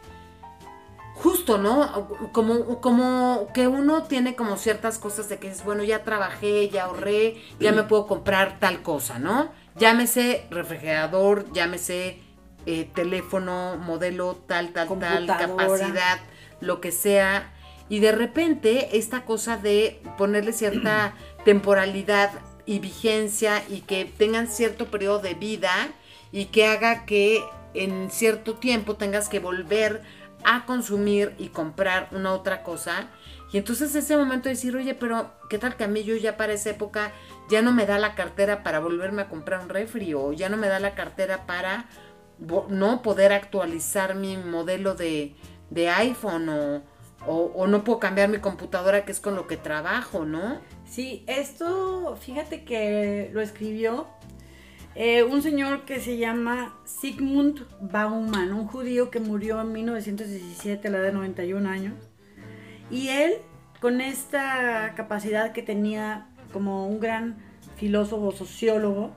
[1.23, 2.09] justo, ¿no?
[2.33, 6.85] Como, como que uno tiene como ciertas cosas de que es, bueno, ya trabajé, ya
[6.85, 9.51] ahorré, ya me puedo comprar tal cosa, ¿no?
[9.77, 12.21] Llámese refrigerador, llámese
[12.67, 16.21] eh, teléfono, modelo, tal, tal, tal, capacidad,
[16.61, 17.53] lo que sea.
[17.89, 22.31] Y de repente esta cosa de ponerle cierta temporalidad
[22.67, 25.73] y vigencia y que tengan cierto periodo de vida
[26.31, 27.43] y que haga que
[27.75, 30.03] en cierto tiempo tengas que volver
[30.45, 33.09] a consumir y comprar una otra cosa.
[33.53, 36.37] Y entonces ese momento de decir, oye, pero ¿qué tal que a mí yo ya
[36.37, 37.13] para esa época
[37.49, 40.57] ya no me da la cartera para volverme a comprar un refri o ya no
[40.57, 41.87] me da la cartera para
[42.69, 45.35] no poder actualizar mi modelo de,
[45.71, 46.83] de iPhone o,
[47.27, 50.61] o, no puedo cambiar mi computadora que es con lo que trabajo, ¿no?
[50.85, 54.07] Sí, esto, fíjate que lo escribió
[54.95, 60.91] eh, un señor que se llama Sigmund Baumann, un judío que murió en 1917 a
[60.91, 61.95] la edad de 91 años.
[62.91, 63.35] Y él,
[63.81, 67.37] con esta capacidad que tenía como un gran
[67.77, 69.13] filósofo, sociólogo,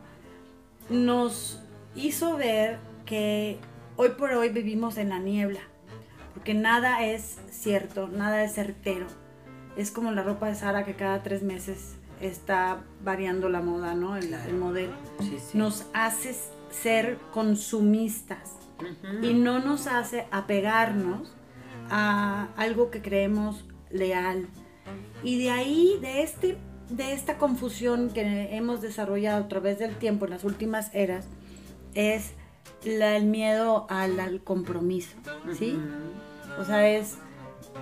[0.89, 1.63] nos
[1.95, 3.57] hizo ver que
[3.95, 5.61] hoy por hoy vivimos en la niebla,
[6.33, 9.07] porque nada es cierto, nada es certero.
[9.77, 14.15] Es como la ropa de Sara que cada tres meses está variando la moda, ¿no?
[14.15, 14.93] El, modelo.
[15.53, 16.35] Nos hace
[16.69, 18.55] ser consumistas
[19.21, 21.35] y no nos hace apegarnos
[21.89, 24.47] a algo que creemos leal.
[25.23, 26.57] Y de ahí, de, este,
[26.89, 31.27] de esta confusión que hemos desarrollado a través del tiempo en las últimas eras,
[31.93, 32.31] es
[32.83, 35.15] el miedo al, compromiso,
[35.57, 35.77] ¿sí?
[36.59, 37.17] O sea, es,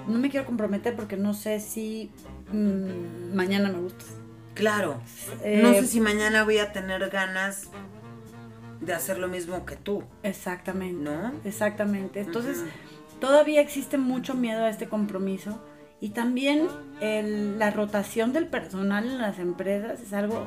[0.07, 2.11] no me quiero comprometer porque no sé si
[2.51, 4.18] mm, mañana me gustas.
[4.59, 5.01] Claro.
[5.37, 7.69] no sé eh, si mañana voy a tener ganas
[8.81, 10.03] de hacer lo mismo que tú.
[10.23, 11.01] Exactamente.
[11.01, 11.33] ¿No?
[11.43, 12.21] Exactamente.
[12.21, 12.63] Entonces,
[13.19, 15.59] todavía existe mucho miedo a este compromiso.
[16.01, 16.67] Y también
[17.01, 20.45] la rotación del personal en las empresas es algo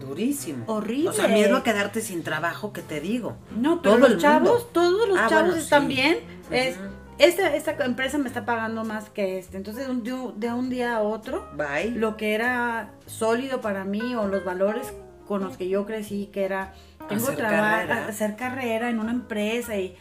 [0.00, 0.64] durísimo.
[0.66, 1.10] Horrible.
[1.10, 3.36] O sea, miedo a quedarte sin trabajo, que te digo.
[3.56, 6.18] No, pero los chavos, todos los ah, chavos están bien.
[6.50, 6.78] Es
[7.20, 9.58] esta, esta empresa me está pagando más que este.
[9.58, 11.46] Entonces, de un día a otro,
[11.94, 14.92] lo que era sólido para mí o los valores
[15.26, 16.72] con los que yo crecí, que era,
[17.08, 19.96] tengo trabajo, hacer carrera en una empresa y,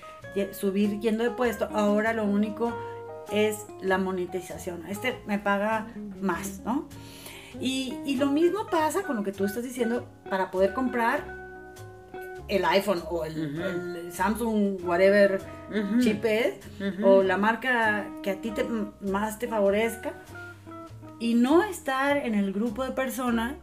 [0.52, 2.74] subir yendo de puesto, ahora lo único
[3.32, 4.86] es la monetización.
[4.88, 5.88] Este me paga
[6.22, 6.88] más, ¿no?
[7.60, 11.39] Y, y lo mismo pasa con lo que tú estás diciendo para poder comprar
[12.50, 15.40] el iPhone o el, Samsung, whatever
[16.02, 16.56] chip es,
[17.04, 18.66] o la marca que a ti te,
[19.02, 20.14] más te favorezca,
[21.20, 23.56] y no estar en el grupo de personas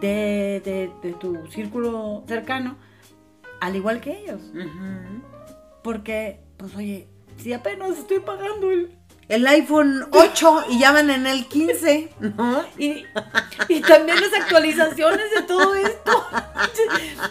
[0.00, 2.76] de, tu círculo cercano,
[3.60, 4.40] al igual que ellos.
[5.82, 8.96] Porque, pues oye, si apenas estoy pagando el,
[9.32, 12.62] el iPhone 8 y ya van en el 15, ¿no?
[12.76, 13.06] Y,
[13.80, 16.26] también las actualizaciones de todo esto.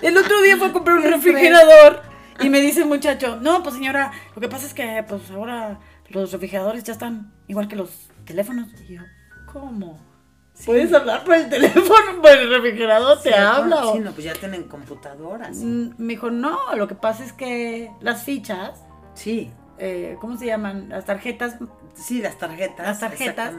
[0.02, 2.02] El otro día fue a comprar un refrigerador
[2.40, 5.80] y me dice el muchacho, no, pues señora, lo que pasa es que pues ahora
[6.10, 7.92] los refrigeradores ya están igual que los
[8.26, 8.70] teléfonos.
[8.90, 9.02] Y yo,
[9.54, 10.00] ¿cómo?
[10.66, 12.20] ¿Puedes hablar por el teléfono?
[12.20, 13.92] Por el refrigerador te habla.
[13.94, 15.58] Sí, no, pues ya tienen computadoras.
[15.58, 18.84] Mm, me dijo, no, lo que pasa es que las fichas.
[19.14, 19.52] Sí.
[19.78, 20.90] Eh, ¿Cómo se llaman?
[20.90, 21.58] Las tarjetas
[21.96, 22.88] Sí, las tarjetas.
[22.88, 23.54] Las tarjetas.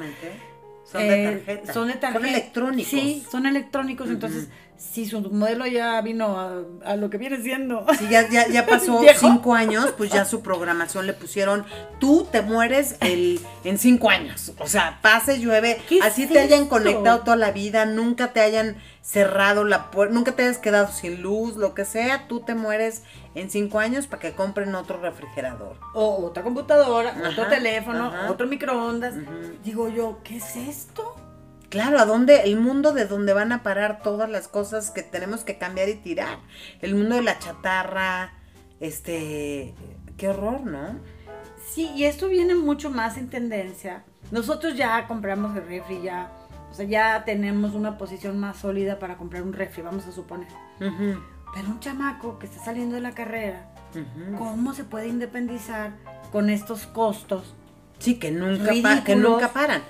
[0.84, 1.72] Son de eh, tarjeta.
[1.72, 2.20] Son de tarjeta.
[2.20, 2.90] Son electrónicos.
[2.90, 4.10] Sí, son electrónicos.
[4.10, 4.48] Entonces,
[4.90, 6.38] si su modelo ya vino
[6.84, 7.86] a, lo que viene siendo.
[7.98, 11.64] Si ya, ya, ya pasó cinco años, pues ya su programación le pusieron,
[11.98, 14.52] tú te mueres el, en cinco años.
[14.58, 19.64] O sea, pase, llueve, así te hayan conectado toda la vida, nunca te hayan cerrado
[19.64, 23.02] la puerta, nunca te hayas quedado sin luz, lo que sea, tú te mueres
[23.34, 25.76] en cinco años para que compren otro refrigerador.
[25.94, 29.14] O otra computadora, otro teléfono, otro microondas.
[29.64, 31.21] Digo yo, ¿qué es esto?
[31.72, 32.42] Claro, ¿a dónde?
[32.42, 35.94] El mundo de donde van a parar todas las cosas que tenemos que cambiar y
[35.94, 36.36] tirar.
[36.82, 38.34] El mundo de la chatarra,
[38.78, 39.72] este,
[40.18, 40.98] qué horror, ¿no?
[41.66, 44.04] Sí, y esto viene mucho más en tendencia.
[44.30, 46.30] Nosotros ya compramos el refri, ya,
[46.70, 50.48] o sea, ya tenemos una posición más sólida para comprar un refri, vamos a suponer.
[50.78, 53.72] Pero un chamaco que está saliendo de la carrera,
[54.36, 55.92] ¿cómo se puede independizar
[56.30, 57.54] con estos costos
[57.98, 59.80] Sí, que nunca, pa- que nunca paran.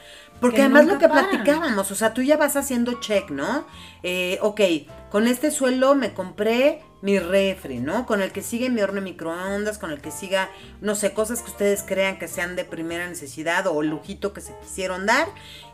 [0.42, 1.31] Porque Que además lo que paran.
[1.31, 3.64] platicábamos, o sea, tú ya vas haciendo check, ¿no?
[4.02, 4.61] Eh, ok,
[5.09, 8.07] con este sueldo me compré mi refri, ¿no?
[8.07, 10.50] Con el que sigue mi horno de microondas, con el que siga,
[10.81, 14.52] no sé, cosas que ustedes crean que sean de primera necesidad o lujito que se
[14.61, 15.28] quisieron dar.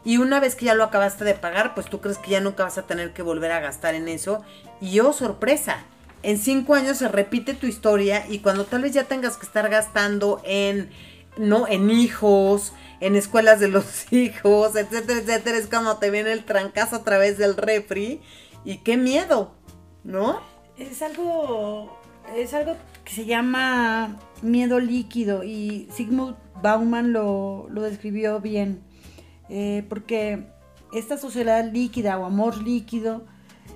[0.04, 2.64] Y una vez que ya lo acabaste de pagar, pues tú crees que ya nunca
[2.64, 4.42] vas a tener que volver a gastar en eso.
[4.83, 5.78] Y oh, sorpresa,
[6.22, 9.70] en cinco años se repite tu historia y cuando tal vez ya tengas que estar
[9.70, 10.90] gastando en,
[11.38, 11.66] ¿no?
[11.66, 16.96] En hijos, en escuelas de los hijos, etcétera, etcétera, es como te viene el trancazo
[16.96, 18.20] a través del refri
[18.64, 19.55] y qué miedo,
[20.05, 20.40] ¿no?
[20.77, 21.98] Es algo,
[22.37, 28.83] es algo que se llama miedo líquido y Sigmund Bauman lo, lo describió bien,
[29.48, 30.46] eh, porque
[30.92, 33.24] esta sociedad líquida o amor líquido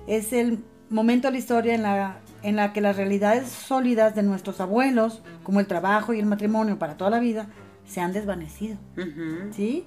[0.07, 4.23] es el momento de la historia en la, en la que las realidades sólidas de
[4.23, 7.47] nuestros abuelos, como el trabajo y el matrimonio para toda la vida,
[7.87, 8.77] se han desvanecido.
[8.97, 9.53] Ujú.
[9.53, 9.85] ¿sí?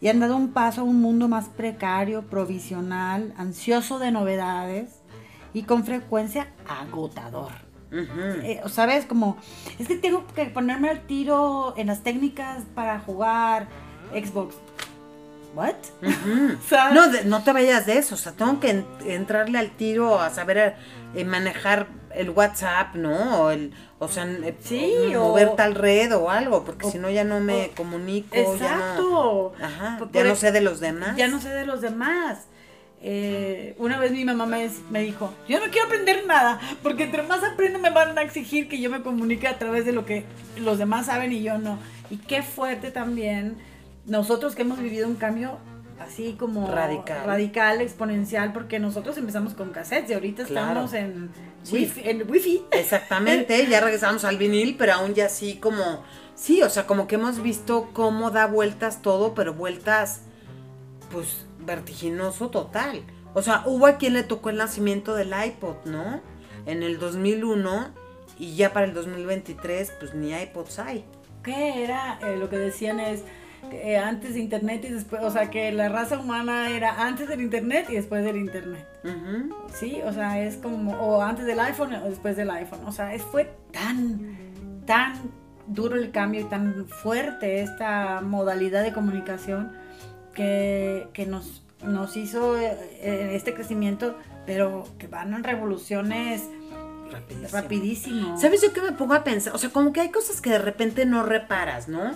[0.00, 4.90] Y han dado un paso a un mundo más precario, provisional, ansioso de novedades
[5.52, 7.50] y con frecuencia agotador.
[7.90, 8.20] Ujú.
[8.42, 9.06] Eh, ¿Sabes?
[9.06, 9.36] Como,
[9.78, 13.66] es que tengo que ponerme al tiro en las técnicas para jugar
[14.12, 14.54] Xbox.
[15.54, 15.74] ¿What?
[16.02, 16.58] Ujú.
[16.68, 16.94] ¿Sabes?
[16.94, 20.20] No, de- no te vayas de eso, o sea, tengo que en- entrarle al tiro
[20.20, 20.76] a saber
[21.14, 23.42] eh, manejar el WhatsApp, ¿no?
[23.42, 27.10] O, el, o sea, eh, Sí, o mover tal red o algo, porque si no
[27.10, 29.52] ya no me o- comunico, ya no, Exacto.
[29.62, 31.16] ajá, ya no sé de los demás.
[31.16, 32.46] Ya no sé de los demás.
[33.00, 37.22] Eh, una vez mi mamá me, me dijo, yo no quiero aprender nada, porque entre
[37.22, 40.24] más aprendo me van a exigir que yo me comunique a través de lo que
[40.56, 41.78] los demás saben y yo no.
[42.10, 43.56] Y qué fuerte también
[44.04, 45.58] nosotros que hemos vivido un cambio
[46.00, 47.26] así como Radical.
[47.26, 50.84] radical, exponencial, porque nosotros empezamos con cassettes y ahorita Claro.
[50.84, 51.30] estamos en,
[51.72, 52.62] wifi, en wifi.
[52.70, 56.02] Exactamente, ya regresamos al vinil, pero aún ya así como,
[56.34, 60.22] sí, o sea, como que hemos visto cómo da vueltas todo, pero vueltas,
[61.10, 63.02] pues, vertiginoso total.
[63.34, 66.20] O sea, hubo a quien le tocó el nacimiento del iPod, ¿no?
[66.66, 67.88] En el 2001
[68.38, 71.04] y ya para el 2023, pues ni iPods hay.
[71.42, 72.18] ¿Qué era?
[72.22, 73.22] Eh, lo que decían es
[73.72, 77.40] eh, antes de internet y después, o sea, que la raza humana era antes del
[77.40, 78.86] internet y después del internet.
[79.72, 82.80] Sí, o sea, es como, o antes del iPhone o después del iPhone.
[82.86, 84.36] O sea, es, fue tan,
[84.86, 85.14] tan
[85.66, 89.72] duro el cambio y tan fuerte esta modalidad de comunicación
[90.34, 96.48] que, que nos, nos hizo eh, este crecimiento, pero que van en revoluciones
[97.18, 97.60] Rapidísimo.
[97.60, 98.40] rapidísimo.
[98.40, 99.54] ¿Sabes yo qué me pongo a pensar?
[99.54, 102.14] O sea, como que hay cosas que de repente no reparas, ¿no?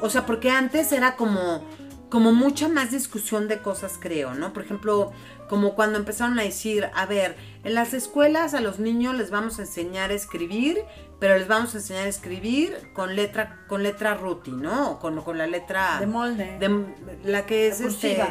[0.00, 1.64] O sea, porque antes era como,
[2.10, 4.52] como mucha más discusión de cosas, creo, ¿no?
[4.52, 5.12] Por ejemplo,
[5.48, 9.58] como cuando empezaron a decir, a ver, en las escuelas a los niños les vamos
[9.58, 10.78] a enseñar a escribir,
[11.20, 14.92] pero les vamos a enseñar a escribir con letra, con letra ruti, ¿no?
[14.92, 16.58] O con, con la letra de molde.
[16.58, 16.84] de
[17.24, 18.24] la que es este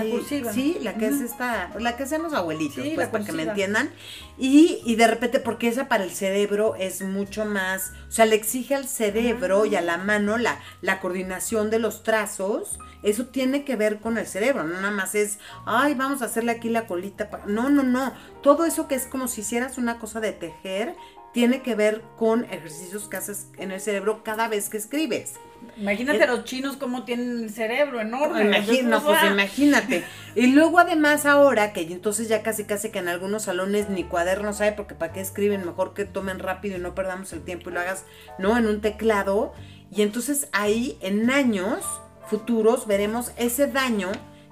[0.00, 0.52] ay, cursiva.
[0.52, 3.44] sí la que es esta la que hacen los abuelitos Sí, pues para que me
[3.44, 3.90] entiendan.
[4.38, 8.36] Y, y de repente porque esa para el cerebro es mucho más o sea le
[8.36, 13.64] exige al cerebro y a la mano la la coordinación de los trazos eso tiene
[13.64, 16.86] que ver con el cerebro no nada más es ay vamos a hacerle aquí la
[16.86, 17.42] colita pa-".
[17.46, 18.12] no no no.
[18.42, 20.94] Todo eso que es como si hicieras una cosa de tejer
[21.32, 25.34] tiene que ver con ejercicios que haces en el cerebro cada vez que escribes
[25.76, 28.44] Imagínate Eh, los chinos cómo tienen el cerebro enorme.
[28.44, 30.04] Imagi- no, O pues imagínate.
[30.34, 34.60] Y luego además ahora que entonces ya casi casi que en algunos salones ni cuadernos
[34.60, 37.74] hay porque para qué escriben, mejor que tomen rápido y no perdamos el tiempo y
[37.74, 38.04] lo hagas,
[38.38, 38.56] ¿no?
[38.56, 39.52] En un teclado.
[39.90, 41.84] Y entonces ahí en años
[42.26, 44.10] futuros veremos ese daño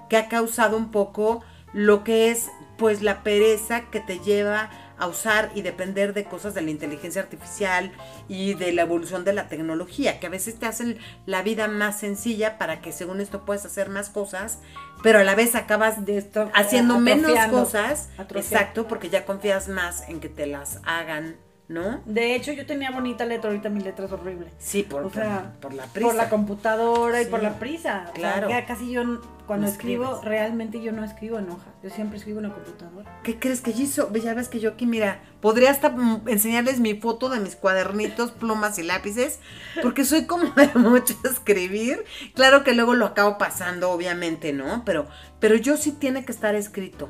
[0.09, 5.07] que ha causado un poco lo que es pues la pereza que te lleva a
[5.07, 7.91] usar y depender de cosas de la inteligencia artificial
[8.27, 11.99] y de la evolución de la tecnología, que a veces te hacen la vida más
[11.99, 14.59] sencilla para que según esto puedas hacer más cosas,
[15.03, 18.39] pero a la vez acabas de esto, haciendo menos cosas, atrofiando.
[18.39, 22.01] exacto, porque ya confías más en que te las hagan, ¿no?
[22.05, 24.47] De hecho, yo tenía bonita letra, ahorita mi letra es horrible.
[24.59, 26.07] Sí, por, O por- sea, por la prisa.
[26.07, 28.01] Por la computadora y por la prisa.
[28.03, 28.49] O sea, Claro.
[28.49, 29.01] ya casi yo,
[29.47, 30.25] cuando No escribo, escribes.
[30.25, 31.65] realmente yo no escribo en hoja.
[31.83, 33.19] Yo siempre escribo en la computadora.
[33.23, 34.11] ¿Qué crees que hizo?
[34.13, 38.31] Ya ves que yo aquí, mira, podría hasta mm, enseñarles mi foto de mis cuadernitos,
[38.31, 39.39] plumas y lápices,
[39.81, 42.03] porque soy como de mucho escribir.
[42.35, 44.83] Claro que luego lo acabo pasando, obviamente, ¿no?
[44.85, 45.07] Pero,
[45.39, 47.09] pero yo sí tiene que estar escrito.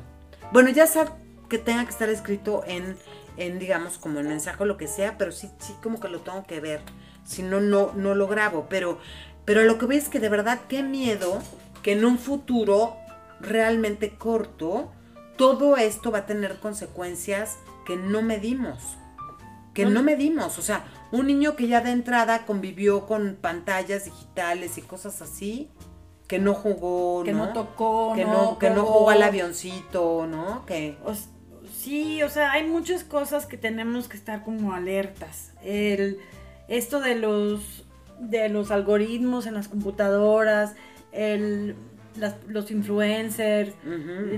[0.52, 1.04] Bueno, ya sé
[1.48, 2.96] que tenga que estar escrito en,
[3.36, 6.20] en digamos, como en mensaje o lo que sea, pero sí, sí como que lo
[6.20, 6.80] tengo que ver.
[7.24, 8.66] Si no, no, no lo grabo.
[8.68, 8.98] Pero,
[9.44, 11.40] pero lo que veo es que de verdad, qué miedo
[11.82, 12.96] que en un futuro
[13.40, 14.90] realmente corto,
[15.36, 18.96] todo esto va a tener consecuencias que no medimos.
[19.74, 19.90] Que No.
[19.90, 20.58] no medimos.
[20.58, 25.70] O sea, un niño que ya de entrada convivió con pantallas digitales y cosas así,
[26.26, 30.64] que no jugó, que no, tocó, que no, que no jugó al avioncito, ¿no?
[30.66, 30.98] Que
[31.86, 35.52] sí, o sea, hay muchas cosas que tenemos que estar como alertas.
[35.62, 36.18] El
[36.68, 37.84] esto de los
[38.18, 40.74] de los algoritmos en las computadoras,
[41.12, 41.76] el,
[42.48, 43.72] los influencers,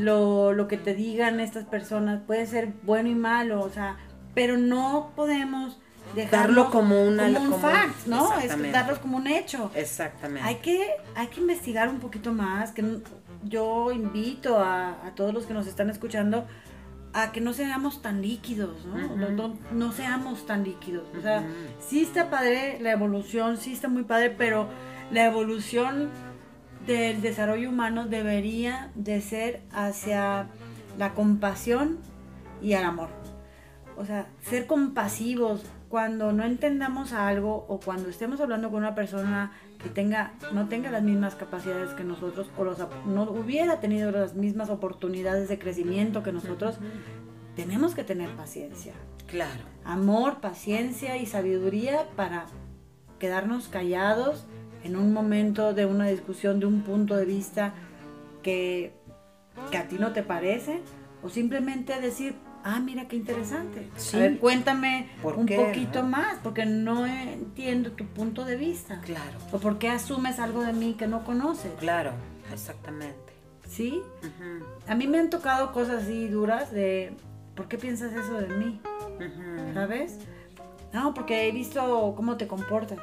[0.00, 3.96] lo, lo, que te digan estas personas puede ser bueno y malo, o sea,
[4.34, 5.78] pero no podemos
[6.14, 8.37] dejarlo como, una, como un fact, ¿no?
[8.40, 9.70] Es darlos como un hecho.
[9.74, 10.46] Exactamente.
[10.46, 12.84] Hay que, hay que investigar un poquito más, que
[13.44, 16.46] yo invito a, a todos los que nos están escuchando
[17.12, 19.54] a que no seamos tan líquidos, ¿no?
[19.72, 21.04] no, seamos tan líquidos.
[21.16, 21.44] O sea,
[21.80, 24.68] sí está padre la evolución, sí está muy padre, pero
[25.10, 26.10] la evolución
[26.86, 30.48] del desarrollo humano debería de ser hacia
[30.98, 31.98] la compasión
[32.62, 33.08] y el amor.
[33.96, 39.52] O sea, ser compasivos cuando no entendamos algo o cuando estemos hablando con una persona
[39.82, 44.34] que tenga, no tenga las mismas capacidades que nosotros o los, no hubiera tenido las
[44.34, 46.78] mismas oportunidades de crecimiento que nosotros,
[47.54, 48.92] tenemos que tener paciencia.
[49.26, 49.62] Claro.
[49.84, 52.46] Amor, paciencia y sabiduría para
[53.18, 54.46] quedarnos callados
[54.84, 57.74] en un momento de una discusión, de un punto de vista
[58.42, 58.92] que,
[59.70, 60.80] que a ti no te parece,
[61.22, 63.88] o simplemente decir, ah, mira qué interesante.
[64.14, 69.00] A ver, cuéntame un poquito más, porque no entiendo tu punto de vista.
[69.00, 69.38] Claro.
[69.52, 71.72] O por qué asumes algo de mí que no conoces.
[71.78, 72.12] Claro,
[72.52, 73.32] exactamente.
[73.66, 74.02] ¿Sí?
[74.86, 77.12] A mí me han tocado cosas así duras de,
[77.54, 78.80] ¿por qué piensas eso de mí?
[79.74, 80.18] ¿Sabes?
[80.92, 82.98] No, porque he visto cómo te comportas.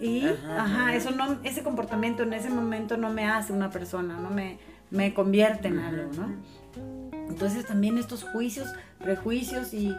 [0.00, 0.26] ¿Y?
[0.58, 4.58] Ajá, eso no, ese comportamiento en ese momento no me hace una persona, no me,
[4.90, 6.34] me convierte en algo, ¿no?
[7.28, 9.96] Entonces también estos juicios, prejuicios y,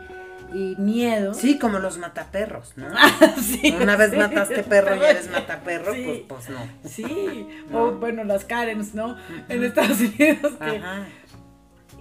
[0.78, 1.34] miedo.
[1.34, 2.86] Sí, como los mataperros, ¿no?
[3.82, 6.60] Una vez mataste perro y eres mataperro, pues, pues no.
[6.88, 9.18] Sí, o bueno, las Karens, ¿no?
[9.50, 10.54] En Estados Unidos.
[10.60, 11.08] Ajá.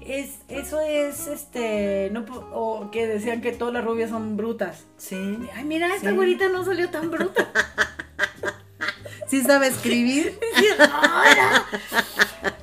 [0.07, 4.85] Es, eso es, este, no, o que decían que todas las rubias son brutas.
[4.97, 5.39] Sí.
[5.55, 7.49] Ay, mira, esta güerita no salió tan bruta.
[9.29, 10.39] ¿Sí sabe escribir?
[10.57, 10.67] Sí,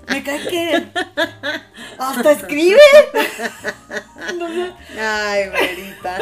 [0.10, 0.88] me cae que
[1.98, 2.80] hasta escribe.
[5.00, 6.18] Ay, verita.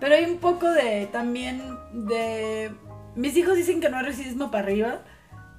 [0.00, 2.70] Pero hay un poco de también de
[3.14, 5.02] mis hijos dicen que no hay racismo para arriba,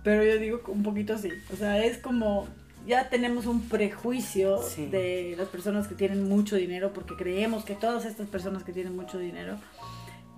[0.03, 1.31] pero yo digo un poquito sí.
[1.53, 2.47] O sea, es como
[2.87, 8.05] ya tenemos un prejuicio de las personas que tienen mucho dinero porque creemos que todas
[8.05, 9.57] estas personas que tienen mucho dinero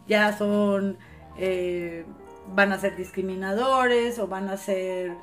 [0.08, 0.97] ya son
[1.38, 2.06] eh,
[2.54, 5.13] van a ser discriminadores o van a ser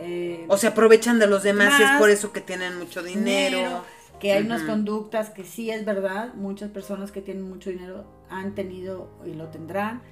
[0.00, 3.84] eh, o se aprovechan de los demás y es por eso que tienen mucho dinero.
[4.18, 8.54] que hay unas conductas que sí es verdad, muchas personas que tienen mucho dinero han
[8.54, 10.02] tenido y lo tendrán,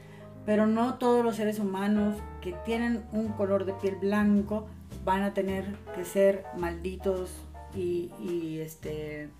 [0.46, 4.66] pero no todos los seres humanos que tienen un color de piel blanco
[5.04, 7.30] van a tener que ser malditos
[7.74, 9.30] y, este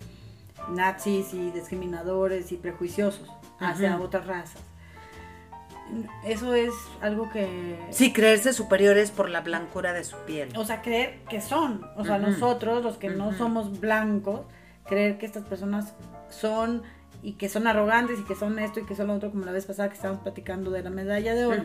[0.69, 3.27] nazis y discriminadores y prejuiciosos
[3.59, 4.68] hacia otras razas
[6.23, 7.79] eso es algo que...
[7.89, 10.49] Sí, creerse superiores por la blancura de su piel.
[10.55, 14.41] O sea, creer que son, o sea, nosotros, los que no somos blancos,
[14.85, 15.93] creer que estas personas
[16.29, 16.83] son
[17.21, 19.51] y que son arrogantes y que son esto y que son lo otro, como la
[19.51, 21.63] vez pasada que estábamos platicando de la medalla de oro.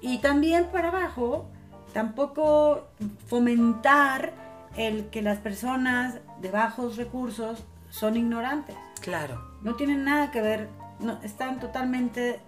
[0.00, 1.48] Y también para abajo,
[1.92, 2.88] tampoco
[3.26, 4.32] fomentar
[4.76, 8.76] el que las personas de bajos recursos son ignorantes.
[9.00, 9.40] Claro.
[9.62, 12.40] No tienen nada que ver, no, están totalmente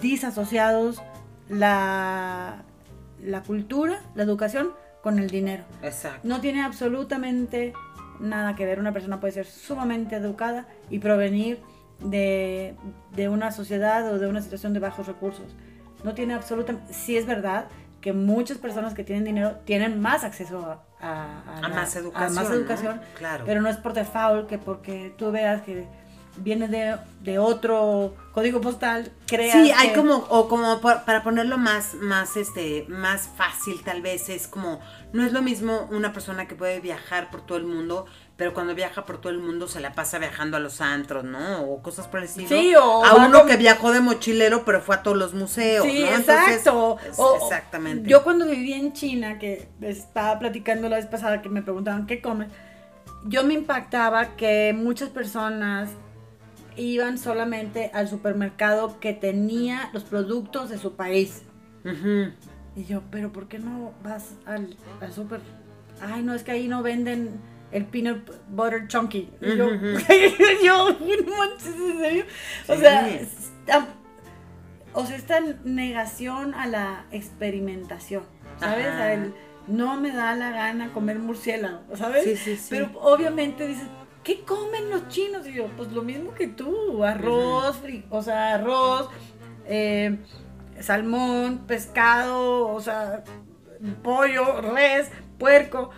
[0.00, 1.02] disasociados
[1.48, 2.62] la,
[3.22, 5.64] la cultura, la educación con el dinero.
[5.82, 6.20] Exacto.
[6.26, 7.74] No tiene absolutamente
[8.20, 8.80] nada que ver.
[8.80, 11.60] Una persona puede ser sumamente educada y provenir
[12.00, 12.76] de,
[13.28, 15.54] una sociedad o de una situación de bajos recursos.
[16.02, 16.92] No tiene absolutamente...
[16.92, 17.66] Sí es verdad
[18.00, 22.52] que muchas personas que tienen dinero tienen más acceso a, más educación.
[22.52, 23.44] educación Claro.
[23.46, 25.86] Pero no es por default que porque tú veas que
[26.36, 29.52] viene de, otro código postal, crea.
[29.52, 34.48] Sí, hay como, o como para ponerlo más, más, este, más fácil tal vez, es
[34.48, 34.80] como,
[35.12, 38.74] no es lo mismo una persona que puede viajar por todo el mundo, pero cuando
[38.74, 41.62] viaja por todo el mundo se la pasa viajando a los antros, ¿no?
[41.62, 42.48] O cosas por el estilo.
[42.48, 45.84] Sí, o a uno que viajó de mochilero, pero fue a todos los museos.
[45.84, 46.98] Sí, exacto.
[47.42, 48.08] exactamente.
[48.08, 52.20] Yo cuando viví en China, que estaba platicando la vez pasada que me preguntaban qué
[52.20, 52.48] comes,
[53.24, 55.90] yo me impactaba que muchas personas
[56.76, 61.42] iban solamente al supermercado que tenía los productos de su país.
[62.76, 65.40] Y yo, pero ¿por qué no vas al, al super?
[66.00, 67.30] Ay, no, es que ahí no venden
[67.70, 69.30] el peanut butter chunky.
[69.40, 69.98] Y yo, Ujú.
[70.64, 72.24] yo, no ¿en serio?
[72.68, 73.86] O sea, está-
[74.92, 78.22] o sea, esta negación a la experimentación,
[78.58, 78.86] ¿sabes?
[78.86, 79.34] A el,
[79.66, 82.24] no me da la gana comer murciélago, ¿sabes?
[82.24, 82.66] Sí, sí, sí.
[82.70, 83.86] Pero obviamente dices,
[84.24, 85.46] ¿qué comen los chinos?
[85.46, 89.08] Y yo, pues lo mismo que tú, arroz, fri- o sea, arroz,
[89.66, 90.18] eh,
[90.80, 93.22] salmón, pescado, o sea,
[94.02, 95.08] pollo, res,
[95.38, 95.90] puerco.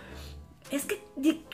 [0.69, 1.01] Es que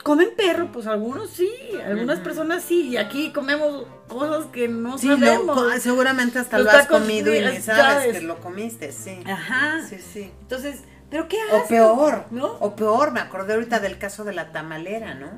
[0.02, 1.48] comen perro, pues algunos sí,
[1.86, 5.56] algunas personas sí, y aquí comemos cosas que no Sí, sabemos.
[5.80, 8.12] seguramente hasta Los lo has comido y ni es- sabes sabes.
[8.18, 9.16] que lo comiste, sí.
[9.24, 9.82] Ajá.
[9.88, 10.32] Sí, sí.
[10.40, 11.68] Entonces, ¿pero qué O haces?
[11.68, 12.56] peor, ¿No?
[12.58, 15.28] o peor, me acordé ahorita del caso de la tamalera, ¿no?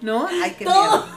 [0.00, 0.28] ¿No?
[0.28, 1.06] Ay, qué Todo.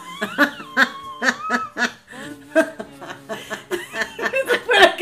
[4.68, 4.96] ¿Para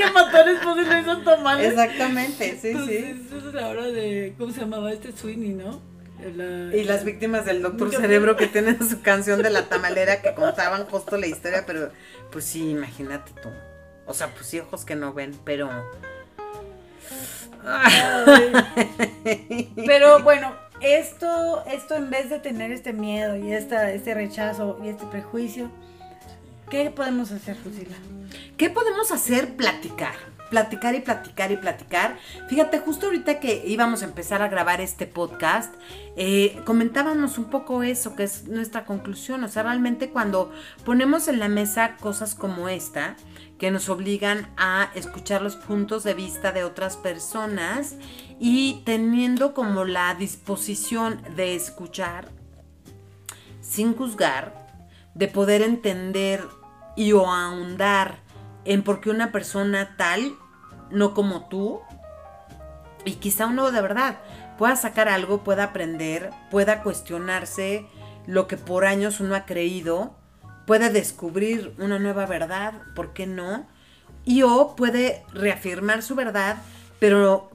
[0.76, 1.72] pues no hizo tamales?
[1.72, 3.28] Exactamente, sí, Entonces, sí.
[3.38, 5.82] Esa es la hora de, ¿cómo se llamaba este Sweeney, no?
[6.36, 10.34] La- Y las víctimas del Doctor Cerebro que tienen su canción de la tamalera que
[10.34, 11.92] contaban justo la historia, pero
[12.32, 13.50] pues sí, imagínate tú.
[14.06, 15.70] O sea, pues sí, ojos que no ven, pero...
[17.66, 18.54] Ay.
[19.86, 24.90] Pero bueno, esto, esto en vez de tener este miedo y esta, este rechazo y
[24.90, 25.70] este prejuicio,
[26.70, 27.96] ¿qué podemos hacer, Lucila?
[28.58, 29.56] ¿Qué podemos hacer?
[29.56, 30.16] Platicar.
[30.50, 32.18] Platicar y platicar y platicar.
[32.48, 35.74] Fíjate, justo ahorita que íbamos a empezar a grabar este podcast,
[36.16, 39.44] eh, comentábamos un poco eso, que es nuestra conclusión.
[39.44, 40.54] O sea, realmente cuando
[40.86, 43.18] ponemos en la mesa cosas como esta,
[43.58, 47.96] que nos obligan a escuchar los puntos de vista de otras personas
[48.40, 52.30] y teniendo como la disposición de escuchar
[53.62, 54.68] sin juzgar,
[55.14, 56.44] de poder entender
[56.96, 58.20] y o ahondar
[58.66, 60.36] en por qué una persona tal,
[60.90, 61.82] no como tú,
[63.06, 64.18] y quizá uno de verdad
[64.58, 67.88] pueda sacar algo, pueda aprender, pueda cuestionarse
[68.26, 70.16] lo que por años uno ha creído,
[70.66, 73.66] puede descubrir una nueva verdad, ¿por qué no?
[74.26, 76.58] Y o puede reafirmar su verdad,
[77.00, 77.50] pero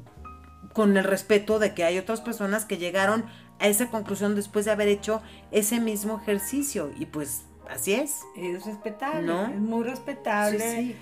[0.73, 3.25] con el respeto de que hay otras personas que llegaron
[3.59, 6.91] a esa conclusión después de haber hecho ese mismo ejercicio.
[6.99, 8.21] Y pues así es.
[8.37, 9.47] Es respetable, ¿No?
[9.47, 10.59] es muy respetable.
[10.59, 10.97] Sí, sí.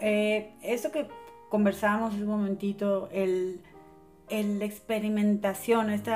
[0.00, 1.08] Eh, esto que
[1.48, 3.60] conversábamos un momentito, el,
[4.30, 6.12] el- la experimentación, este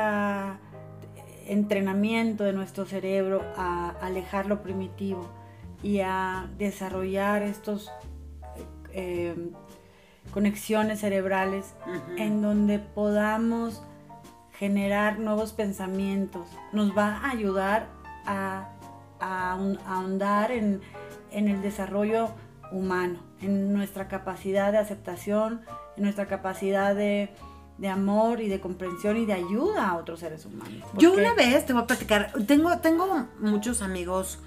[1.47, 5.28] entrenamiento de nuestro cerebro a alejar lo primitivo
[5.82, 7.91] y a desarrollar estos
[8.93, 9.34] eh,
[10.37, 11.72] conexiones cerebrales
[12.18, 13.82] en donde podamos
[14.59, 16.47] generar nuevos pensamientos.
[16.74, 17.87] Nos va a ayudar
[18.26, 18.68] a,
[19.18, 20.82] a ahon- a ahondar en,
[21.30, 22.28] en el desarrollo
[22.70, 25.62] humano, en nuestra capacidad de aceptación,
[25.97, 27.30] en nuestra capacidad de,
[27.78, 30.87] de amor y de comprensión y de ayuda a otros seres humanos.
[30.99, 34.41] Yo una vez te voy a platicar, tengo, tengo muchos amigos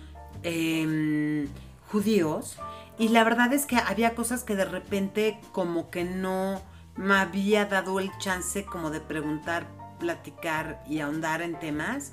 [0.43, 1.47] eh,
[1.91, 2.59] judíos
[3.00, 6.62] y la verdad es que había cosas que de repente como que no
[6.95, 9.66] me había dado el chance como de preguntar,
[10.00, 12.12] platicar y ahondar en temas.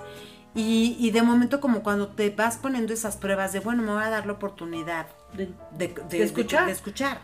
[0.55, 4.03] Y, y de momento como cuando te vas poniendo esas pruebas de, bueno, me voy
[4.05, 6.61] a dar la oportunidad de- de, de- De escuchar.
[6.63, 7.21] de- de escuchar.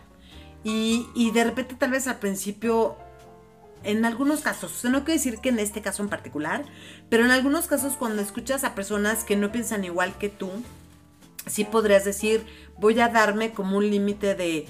[0.63, 2.95] Y, y de repente tal vez al principio,
[3.83, 6.63] en algunos casos, o sea, no quiero decir que en este caso en particular,
[7.09, 10.49] pero en algunos casos cuando escuchas a personas que no piensan igual que tú,
[11.45, 12.45] sí podrías decir,
[12.77, 14.65] voy a darme como un límite de,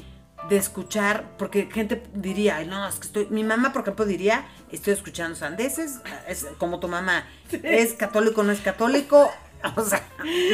[0.49, 4.45] de escuchar, porque gente diría, "Ay, no, es que estoy, mi mamá por ejemplo diría,
[4.71, 7.25] estoy escuchando sandeces, es como tu mamá,
[7.63, 9.31] es católico, no es católico,
[9.77, 10.03] o sea,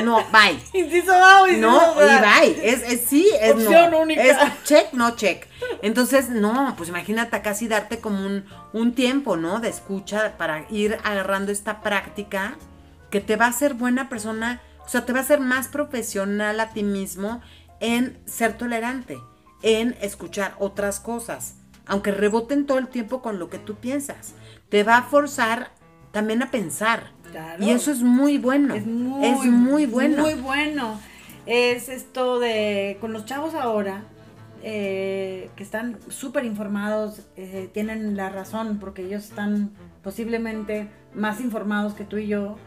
[0.04, 0.60] no, bye.
[0.80, 2.70] Inciso A o inciso No, y bye.
[2.70, 4.00] Es, es sí, es Opción no.
[4.02, 4.22] única.
[4.22, 5.48] Es check, no check.
[5.82, 9.60] Entonces, no, pues imagínate sí darte como un, un tiempo, ¿no?
[9.60, 12.56] De escucha para ir agarrando esta práctica
[13.10, 16.60] que te va a hacer buena persona, o sea, te va a hacer más profesional
[16.60, 17.42] a ti mismo
[17.80, 19.20] en ser tolerante,
[19.62, 24.34] en escuchar otras cosas, aunque reboten todo el tiempo con lo que tú piensas.
[24.70, 25.70] Te va a forzar
[26.12, 27.12] también a pensar.
[27.30, 27.64] Claro.
[27.64, 28.74] Y eso es muy bueno.
[28.74, 30.24] Es muy, es muy bueno.
[30.24, 31.00] Muy bueno.
[31.46, 34.06] Es esto de, con los chavos ahora,
[34.64, 39.70] eh, que están súper informados, eh, tienen la razón, porque ellos están
[40.02, 42.58] posiblemente más informados que tú y yo,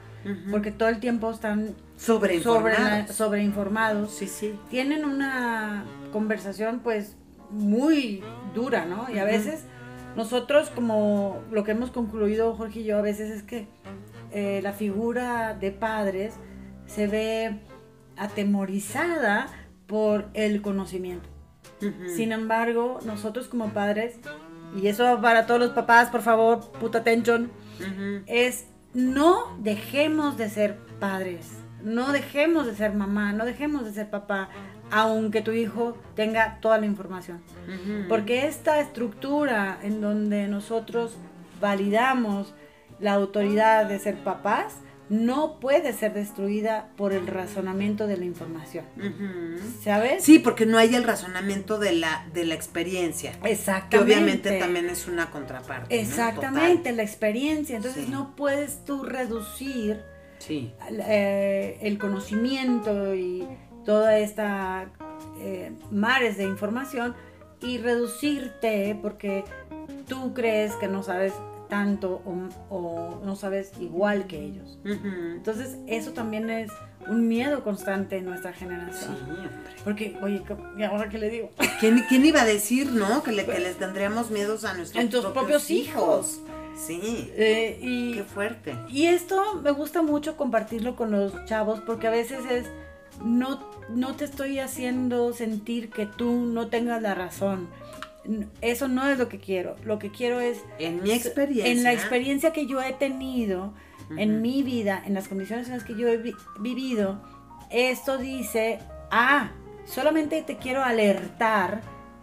[0.52, 3.16] porque todo el tiempo están Sobreinformados.
[3.16, 4.08] sobre.
[4.08, 4.58] Sí, sí.
[4.70, 7.16] Tienen una conversación pues
[7.50, 8.22] muy
[8.54, 9.06] dura, ¿no?
[9.12, 9.64] Y a veces
[10.16, 13.68] nosotros como lo que hemos concluido Jorge y yo a veces es que
[14.32, 16.34] eh, la figura de padres
[16.86, 17.60] se ve
[18.16, 19.48] atemorizada
[19.86, 21.28] por el conocimiento.
[22.14, 24.20] Sin embargo, nosotros como padres,
[24.80, 27.50] y eso para todos los papás, por favor, puta atención,
[28.26, 31.48] es no dejemos de ser padres,
[31.84, 34.48] no dejemos de ser mamá, no dejemos de ser papá,
[34.90, 37.42] aunque tu hijo tenga toda la información.
[38.08, 41.16] Porque esta estructura en donde nosotros
[41.60, 42.54] validamos
[43.00, 44.74] la autoridad de ser papás
[45.08, 48.84] no puede ser destruida por el razonamiento de la información.
[49.82, 50.24] ¿Sabes?
[50.24, 53.32] Sí, porque no hay el razonamiento de la, de la experiencia.
[53.42, 53.98] Que Exactamente.
[54.14, 55.94] obviamente también es una contraparte.
[55.94, 56.00] ¿no?
[56.00, 57.76] Exactamente, la experiencia.
[57.76, 58.10] Entonces Sí.
[58.10, 60.00] no puedes tú reducir.
[60.46, 60.72] Sí.
[61.06, 63.46] eh, el conocimiento y
[63.84, 64.88] toda esta
[65.40, 67.14] eh, mares de información
[67.60, 69.44] y reducirte porque
[70.08, 71.32] tú crees que no sabes
[71.68, 74.78] tanto o, o no sabes igual que ellos.
[74.84, 76.70] Entonces eso también es
[77.08, 79.14] un miedo constante en nuestra Sí, generación.
[79.22, 79.50] hombre.
[79.82, 80.42] Porque, oye,
[80.78, 81.50] ¿y ahora qué le digo?
[81.80, 83.22] ¿Quién, quién iba a decir, no?
[83.22, 86.40] Que, le- que les tendríamos miedos a nuestros En tus propios hijos.
[86.76, 87.30] Sí.
[87.36, 88.76] Eh, y, Qué fuerte.
[88.88, 92.66] Y esto me gusta mucho compartirlo con los chavos porque a veces es,
[93.24, 93.60] no,
[93.90, 97.68] no te estoy haciendo sentir que tú no tengas la razón.
[98.60, 99.76] Eso no es lo que quiero.
[99.84, 101.72] Lo que quiero es, En mi experiencia.
[101.72, 103.74] en la experiencia que yo he tenido,
[104.16, 107.20] en mi vida, en las condiciones en las que yo he vi- vivido,
[107.70, 108.78] esto dice,
[109.10, 109.50] ah,
[109.86, 111.80] solamente te quiero alertar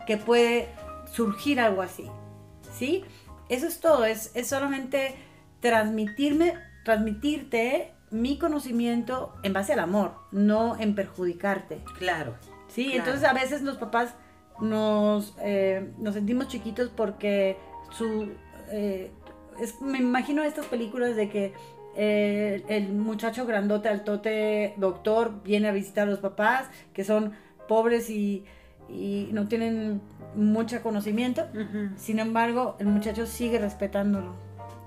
[0.08, 0.70] que puede
[1.12, 2.06] surgir algo así.
[2.72, 3.04] ¿Sí?
[3.50, 5.16] Eso es todo, es, es solamente
[5.60, 6.54] transmitirme,
[6.86, 11.80] transmitirte mi conocimiento en base al amor, no en perjudicarte.
[11.97, 12.36] Claro.
[12.68, 13.00] Sí, Claro.
[13.00, 14.16] entonces a veces los papás
[14.62, 17.58] nos, eh, nos sentimos chiquitos porque
[17.91, 18.30] su...
[18.72, 19.12] eh,
[19.60, 21.54] es- me imagino estas películas de que
[21.95, 27.34] eh, el muchacho grandote, altote, doctor, viene a visitar a los papás, que son
[27.68, 28.45] pobres y,
[28.88, 30.02] y no tienen
[30.36, 31.47] mucho conocimiento.
[31.97, 34.36] Sin embargo, el muchacho sigue respetándolo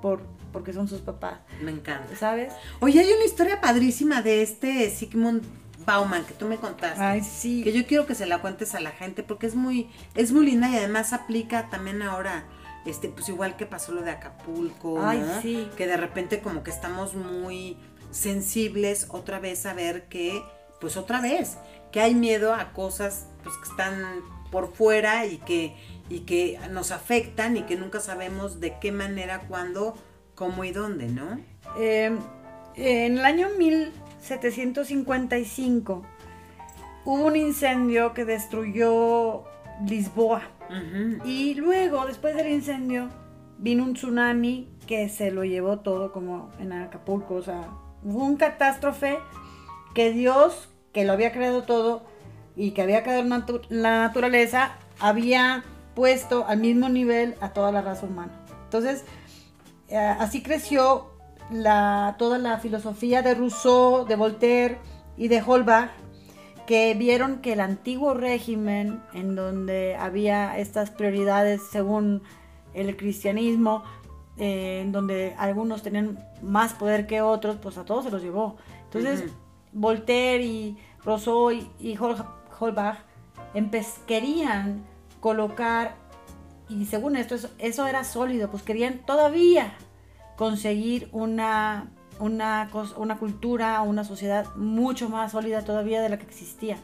[0.00, 0.22] por,
[0.52, 2.14] porque son sus papás, Me encanta.
[2.16, 2.52] ¿sabes?
[2.80, 5.42] Oye, hay una historia padrísima de este Sigmund
[5.86, 7.02] Bauman que tú me contaste.
[7.02, 7.62] Ay, sí.
[7.64, 10.46] Que yo quiero que se la cuentes a la gente porque es muy, es muy
[10.46, 12.44] linda y además aplica también ahora,
[12.86, 15.40] este, pues igual que pasó lo de Acapulco, Ay, ¿no?
[15.42, 15.68] sí.
[15.76, 17.76] Que de repente como que estamos muy
[18.12, 20.42] sensibles otra vez a ver que,
[20.80, 21.56] pues otra vez,
[21.90, 24.20] que hay miedo a cosas pues que están
[24.52, 25.74] por fuera y que,
[26.08, 29.96] y que nos afectan y que nunca sabemos de qué manera, cuándo,
[30.36, 31.40] cómo y dónde, ¿no?
[31.78, 32.16] Eh,
[32.76, 36.06] en el año 1755
[37.04, 39.42] hubo un incendio que destruyó
[39.86, 40.42] Lisboa.
[41.24, 43.10] Y luego, después del incendio,
[43.58, 47.34] vino un tsunami que se lo llevó todo como en Acapulco.
[47.34, 47.68] O sea,
[48.02, 49.18] hubo un catástrofe
[49.94, 52.04] que Dios, que lo había creado todo
[52.56, 57.72] y que había creado la natu- la naturaleza, había puesto al mismo nivel a toda
[57.72, 58.32] la raza humana.
[58.64, 59.04] Entonces,
[59.88, 61.10] eh, así creció
[61.50, 64.78] la, toda la filosofía de Rousseau, de Voltaire
[65.16, 65.90] y de Holbach,
[66.66, 72.22] que vieron que el antiguo régimen, en donde había estas prioridades según
[72.72, 73.82] el cristianismo,
[74.38, 78.56] eh, en donde algunos tenían más poder que otros, pues a todos se los llevó.
[78.84, 79.24] Entonces.
[79.74, 82.24] Voltaire y Rousseau y, y Hol-
[82.58, 82.98] Holbach
[84.06, 84.84] querían
[85.20, 85.94] colocar,
[86.68, 89.74] y según esto, eso, eso era sólido, pues querían todavía
[90.36, 96.76] conseguir una, una, una cultura, una sociedad mucho más sólida todavía de la que existía.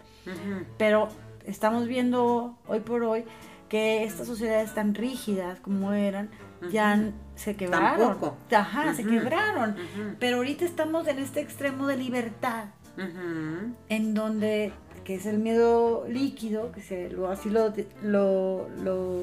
[0.76, 1.08] Pero
[1.46, 3.24] estamos viendo hoy por hoy
[3.68, 6.30] que estas sociedades tan rígidas como eran,
[6.70, 7.98] ya se quebraron.
[7.98, 8.36] Tampoco.
[8.54, 9.76] Ajá, se quebraron.
[10.18, 12.66] Pero ahorita estamos en este extremo de libertad,
[13.88, 14.72] en donde,
[15.08, 19.22] que es el miedo líquido, que se lo, así lo, lo, lo,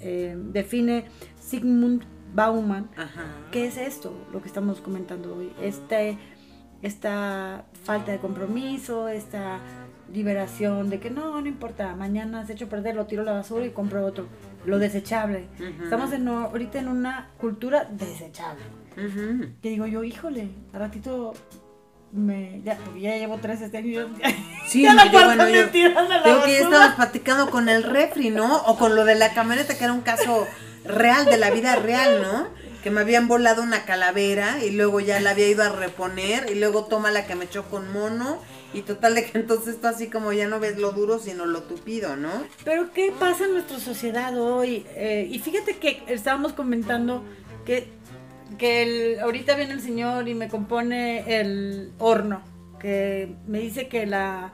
[0.00, 1.04] eh, define
[1.38, 2.02] Sigmund
[2.32, 2.88] Bauman.
[3.52, 4.10] ¿Qué es esto?
[4.32, 5.52] Lo que estamos comentando hoy.
[5.60, 6.16] Este,
[6.80, 9.60] esta falta de compromiso, esta
[10.10, 13.66] liberación de que no, no importa, mañana se hecho perder, lo tiro a la basura
[13.66, 14.28] y compro otro.
[14.64, 15.44] Lo desechable.
[15.82, 18.62] Estamos en, ahorita en una cultura desechable.
[18.96, 19.50] Ujú.
[19.60, 21.34] Que digo yo, híjole, a ratito
[22.12, 22.60] me.
[22.64, 24.08] Ya, porque ya llevo tres este año.
[24.66, 28.30] Sí, ya no, la yo, bueno, yo creo que ya estabas platicando con el refri,
[28.30, 28.62] ¿no?
[28.62, 30.46] O con lo de la camioneta, que era un caso
[30.84, 32.48] real, de la vida real, ¿no?
[32.82, 36.54] Que me habían volado una calavera y luego ya la había ido a reponer y
[36.54, 38.40] luego toma la que me echó con mono
[38.72, 41.62] y total de que entonces tú así como ya no ves lo duro sino lo
[41.62, 42.30] tupido, ¿no?
[42.64, 44.86] Pero ¿qué pasa en nuestra sociedad hoy?
[44.94, 47.24] Eh, y fíjate que estábamos comentando
[47.64, 47.88] que,
[48.56, 52.42] que el- ahorita viene el señor y me compone el horno,
[52.80, 54.52] que me dice que la,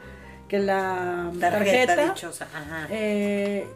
[0.49, 2.87] que la Tarjeta, tarjeta, dichosa, ajá.
[2.91, 3.67] eh,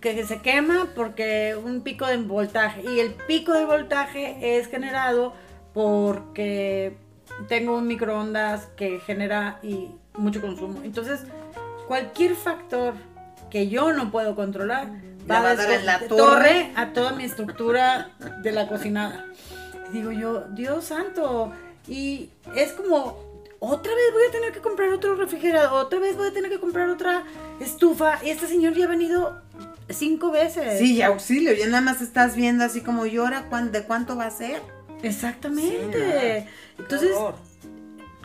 [0.00, 2.82] que se quema porque un pico de voltaje.
[2.82, 5.32] Y el pico de voltaje es generado
[5.72, 6.96] porque
[7.48, 10.80] tengo un microondas que genera y mucho consumo.
[10.84, 11.20] Entonces,
[11.88, 12.94] cualquier factor
[13.50, 14.88] que yo no puedo controlar
[15.30, 16.72] va a dar en la desde- torre.
[16.76, 18.10] a toda mi estructura
[18.42, 19.24] de la cocinada.
[19.94, 21.52] Digo yo, Dios santo,
[21.86, 23.16] y es como,
[23.60, 26.58] otra vez voy a tener que comprar otro refrigerador, otra vez voy a tener que
[26.58, 27.22] comprar otra
[27.60, 29.40] estufa, y este señor ya ha venido
[29.88, 30.80] cinco veces.
[30.80, 34.30] Sí, auxilio, ya nada más estás viendo así como llora, ¿cuán- ¿de cuánto va a
[34.32, 34.60] ser?
[35.02, 36.40] Exactamente.
[36.40, 37.10] Sí, Entonces,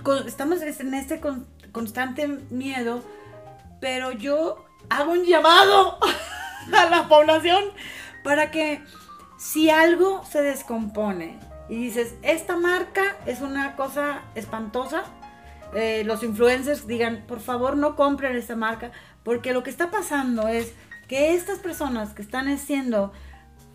[0.04, 3.04] con- estamos en este con- constante miedo,
[3.80, 6.00] pero yo hago un llamado
[6.74, 7.64] a la población
[8.24, 8.82] para que
[9.38, 11.38] si algo se descompone
[11.70, 15.04] y dices, esta marca es una cosa espantosa,
[15.76, 18.92] eh, los influencers digan, por favor no compren esta marca,
[19.24, 20.74] porque lo que está pasando es
[21.08, 23.14] que estas personas que están haciendo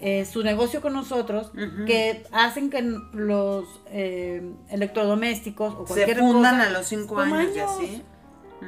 [0.01, 1.53] eh, su negocio con nosotros,
[1.87, 2.83] que hacen que
[3.13, 8.03] los eh, electrodomésticos o Se cualquier fundan cosa, a los cinco como años y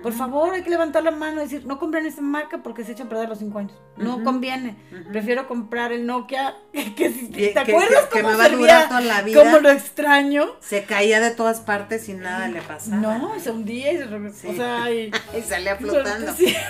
[0.03, 2.93] Por favor, hay que levantar la mano y decir, no compren esta marca porque se
[2.93, 3.73] echan a perder los cinco años.
[3.97, 4.77] No conviene.
[5.11, 8.49] Prefiero comprar el Nokia, que, que si- ¿te que- acuerdas que- cómo me va a
[8.49, 8.61] servía?
[8.67, 9.43] durar toda la vida.
[9.43, 10.47] Cómo lo extraño.
[10.61, 12.97] Se caía de todas partes y nada le pasaba.
[12.97, 14.47] No, se hundía y se Sí.
[14.49, 15.11] O sea, y...
[15.39, 16.33] Y salía flotando.
[16.35, 16.55] Sí.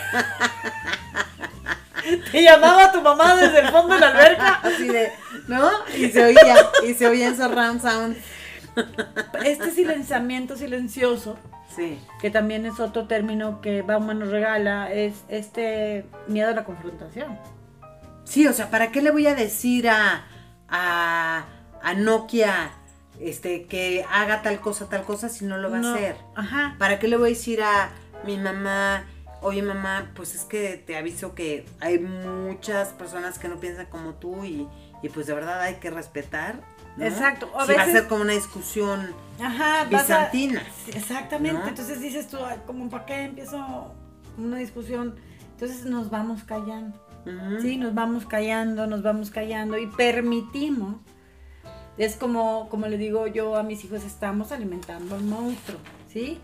[2.30, 4.60] Te llamaba tu mamá desde el fondo de la alberca.
[4.62, 5.10] Así de,
[5.48, 5.68] ¿no?
[5.96, 6.54] Y se oía,
[6.86, 8.16] y se oía en surround sound.
[9.44, 11.36] Este silenciamiento silencioso,
[11.76, 12.00] Sí.
[12.20, 17.38] que también es otro término que Bauman nos regala, es este miedo a la confrontación.
[18.24, 20.24] Sí, o sea, ¿para qué le voy a decir a,
[20.68, 21.44] a,
[21.82, 22.70] a Nokia
[23.20, 26.16] este, que haga tal cosa, tal cosa si no lo va No, a hacer?
[26.34, 26.74] Ajá.
[26.78, 27.90] ¿Para qué le voy a decir a
[28.24, 29.04] mi mamá,
[29.42, 34.14] oye mamá, pues es que te aviso que hay muchas personas que no piensan como
[34.14, 34.66] tú y,
[35.02, 36.60] y pues de verdad hay que respetar?
[36.96, 37.04] ¿No?
[37.04, 40.62] Exacto, a Si va a ser como una discusión Ajá, vas a- bizantina.
[40.88, 41.68] Exactamente, ¿No?
[41.68, 43.94] entonces dices tú, "Ay, como para qué empiezo
[44.38, 45.14] una discusión,
[45.52, 46.98] entonces nos vamos callando,
[47.60, 50.96] sí, nos vamos callando, nos vamos callando y permitimos,
[51.98, 55.78] es como, como le digo yo a mis hijos, estamos alimentando al monstruo,
[56.12, 56.38] ¿sí?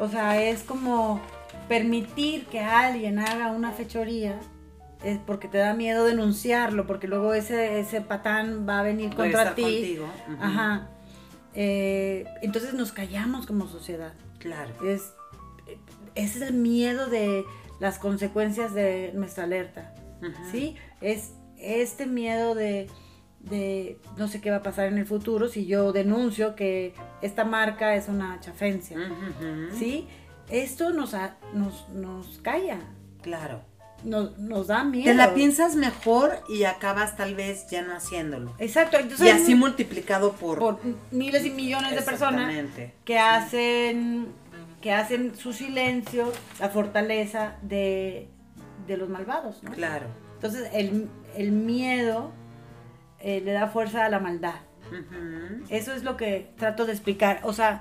[0.00, 1.20] O sea, es como
[1.68, 4.38] permitir que alguien haga una fechoría,
[5.02, 9.32] es porque te da miedo denunciarlo, porque luego ese, ese patán va a venir Puede
[9.32, 9.98] contra ti.
[10.00, 10.42] Ujú.
[10.42, 10.88] Ajá.
[11.54, 14.12] Eh, entonces nos callamos como sociedad.
[14.38, 14.72] Claro.
[14.84, 15.12] Es,
[16.14, 17.44] ese es el miedo de
[17.80, 19.94] las consecuencias de nuestra alerta.
[20.50, 20.74] ¿Sí?
[21.00, 22.88] Es este miedo de,
[23.38, 26.92] de no sé qué va a pasar en el futuro si yo denuncio que
[27.22, 28.98] esta marca es una chafencia.
[29.78, 30.08] ¿Sí?
[30.50, 31.14] Esto nos,
[31.54, 32.80] nos, nos calla,
[33.22, 33.60] Claro.
[34.04, 35.06] Nos, nos da miedo.
[35.06, 38.54] Te la piensas mejor y acabas tal vez ya no haciéndolo.
[38.58, 38.98] Exacto.
[38.98, 40.58] Entonces, Y así multiplicado por...
[40.58, 40.80] por
[41.10, 42.52] miles y millones de personas
[43.04, 44.28] que hacen
[44.80, 48.28] que hacen su silencio la fortaleza de,
[48.86, 49.72] de los malvados, ¿no?
[49.72, 50.06] Claro.
[50.34, 52.30] Entonces el, el miedo
[53.18, 54.54] eh, le da fuerza a la maldad.
[55.68, 57.40] Eso es lo que trato de explicar.
[57.42, 57.80] O sea,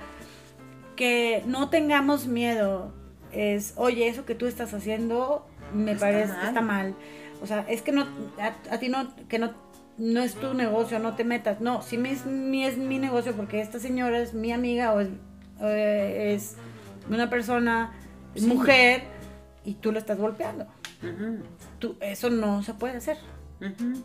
[0.96, 2.94] que no tengamos miedo.
[3.32, 6.48] Es, oye, eso que tú estás haciendo me Está parece mal.
[6.48, 6.96] está mal.
[7.42, 8.02] O sea, es que no,
[8.40, 9.52] a, a ti no, que no,
[9.98, 11.62] no es tu negocio, no te metas.
[11.62, 15.00] No, si mi es, mi es mi negocio porque esta señora es mi amiga o
[15.02, 15.10] es,
[15.62, 16.56] eh, es
[17.10, 17.92] una persona,
[18.36, 18.46] Sí.
[18.46, 19.02] mujer
[19.66, 20.68] y tú lo estás golpeando.
[21.80, 23.18] Tú, eso no se puede hacer.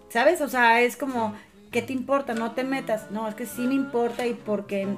[0.08, 0.40] ¿Sabes?
[0.40, 1.34] O sea, es como,
[1.70, 2.32] ¿qué te importa?
[2.34, 3.10] No te metas.
[3.10, 4.88] No, es que sí me importa y porque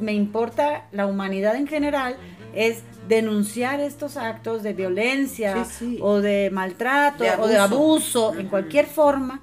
[0.00, 2.16] me importa la humanidad en general
[2.54, 5.98] es denunciar estos actos de violencia Sí, sí.
[6.00, 8.34] o de maltrato De o de abuso.
[8.34, 9.40] en cualquier forma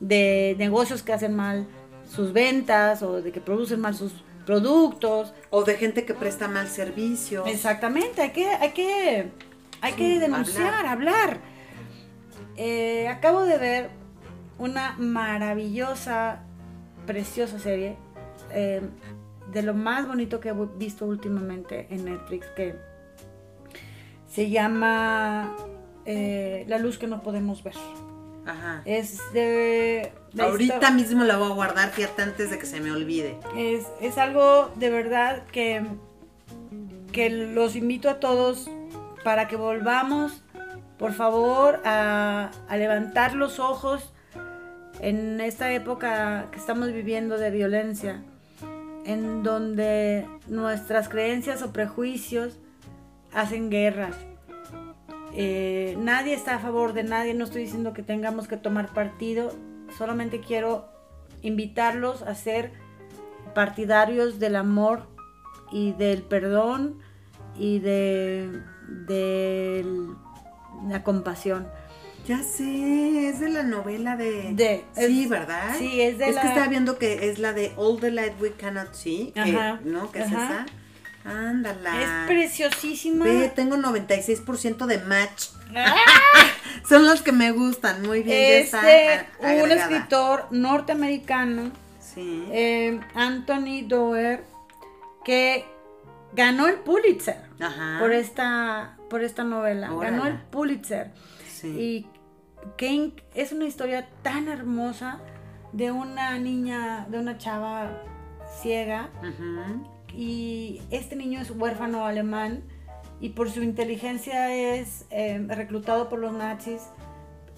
[0.00, 1.66] de negocios que hacen mal
[2.08, 4.12] sus ventas o de que producen mal sus
[4.46, 5.32] productos.
[5.50, 7.44] O de gente que presta mal servicio.
[7.46, 9.30] Exactamente, hay que, hay que,
[9.82, 11.40] hay que denunciar, hablar.
[12.56, 13.90] Eh, acabo de ver
[14.58, 16.40] una maravillosa,
[17.06, 17.96] preciosa serie
[18.52, 18.80] eh,
[19.52, 22.74] de lo más bonito que he visto últimamente en Netflix que
[24.38, 25.56] se llama
[26.04, 27.74] eh, La luz que no podemos ver.
[28.46, 28.82] Ajá.
[28.84, 30.12] Es de...
[30.38, 33.36] Ahorita mismo la voy a guardar, fíjate, antes de que se me olvide.
[33.56, 35.84] Es, es algo de verdad que,
[37.10, 38.70] que los invito a todos
[39.24, 40.44] para que volvamos,
[40.98, 44.12] por favor, a, a levantar los ojos
[45.00, 48.22] en esta época que estamos viviendo de violencia,
[49.04, 52.56] en donde nuestras creencias o prejuicios
[53.32, 54.14] hacen guerras.
[55.34, 59.52] Eh, nadie está a favor de nadie, no estoy diciendo que tengamos que tomar partido,
[59.96, 60.88] solamente quiero
[61.42, 62.72] invitarlos a ser
[63.54, 65.06] partidarios del amor
[65.70, 66.98] y del perdón
[67.56, 68.60] y de,
[69.06, 69.84] de
[70.88, 71.68] la compasión.
[72.26, 74.52] Ya sé, es de la novela de...
[74.52, 75.74] De- sí, es- ¿verdad?
[75.78, 78.34] sí, es de Es la- que estaba viendo que es la de All the Light
[78.40, 80.10] We Cannot See, que- Ajá, ¿no?
[80.12, 80.66] Que es esa.
[81.28, 82.02] Ándala.
[82.02, 83.24] Es preciosísima.
[83.24, 85.46] Ve, tengo 96% de match.
[85.76, 85.94] ¡Ah!
[86.88, 88.38] Son los que me gustan, muy bien.
[88.38, 89.08] ya Es está de
[89.60, 91.70] a- un escritor norteamericano,
[92.00, 92.44] Sí.
[92.50, 94.42] eh, Anthony Doerr,
[95.24, 95.64] que
[96.32, 97.98] ganó el Pulitzer Ajá.
[98.00, 99.90] por esta, por esta novela.
[100.00, 101.12] Ganó el Pulitzer.
[101.50, 101.68] Sí.
[101.68, 102.06] Y
[102.76, 105.20] King es una historia tan hermosa
[105.72, 108.02] de una niña, de una chava
[108.62, 109.10] ciega.
[109.20, 109.86] Ujú.
[110.14, 112.62] Y este niño es huérfano alemán
[113.20, 116.82] y por su inteligencia es eh, reclutado por los nazis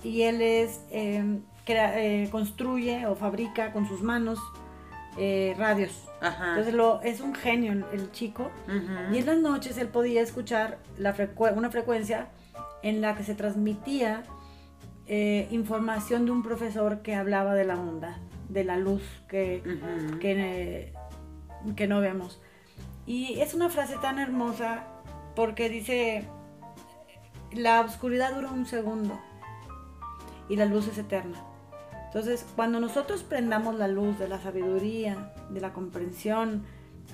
[0.02, 4.38] y él es eh, crea- eh, construye o fabrica con sus manos
[5.18, 6.06] eh, radios.
[6.20, 6.50] Ajá.
[6.50, 8.50] Entonces lo, es un genio el, el chico.
[9.12, 11.14] Y en las noches él podía escuchar la
[11.54, 12.28] una frecuencia
[12.82, 14.22] en la que se transmitía
[15.06, 19.02] eh, información de un profesor que hablaba de la onda, de la luz
[20.20, 20.92] que,
[21.76, 22.40] que no vemos.
[23.06, 24.84] Y es una frase tan hermosa
[25.34, 26.24] porque dice,
[27.52, 29.20] la oscuridad dura un segundo
[30.48, 31.42] y la luz es eterna.
[32.06, 36.64] Entonces, cuando nosotros prendamos la luz de la sabiduría, de la comprensión,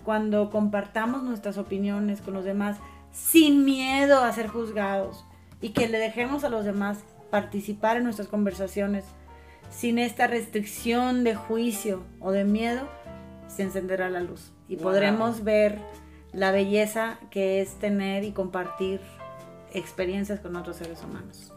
[0.05, 2.78] cuando compartamos nuestras opiniones con los demás
[3.12, 5.24] sin miedo a ser juzgados
[5.61, 6.99] y que le dejemos a los demás
[7.30, 9.05] participar en nuestras conversaciones
[9.70, 12.88] sin esta restricción de juicio o de miedo,
[13.49, 14.84] se encenderá la luz y Wow.
[14.84, 15.80] podremos ver
[16.32, 19.01] la belleza que es tener y compartir
[19.72, 21.53] experiencias con otros seres humanos.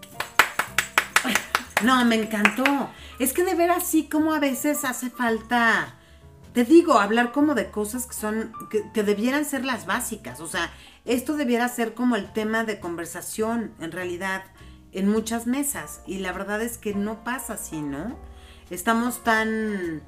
[1.84, 2.90] No, me encantó.
[3.20, 5.96] Es que de ver así como a veces hace falta,
[6.54, 10.42] te digo, hablar como de cosas que son, que, que debieran ser las básicas.
[10.42, 10.72] O sea,
[11.06, 14.44] esto debiera ser como el tema de conversación, en realidad,
[14.92, 16.02] en muchas mesas.
[16.06, 18.18] Y la verdad es que no pasa así, ¿no?
[18.70, 20.02] Estamos tan,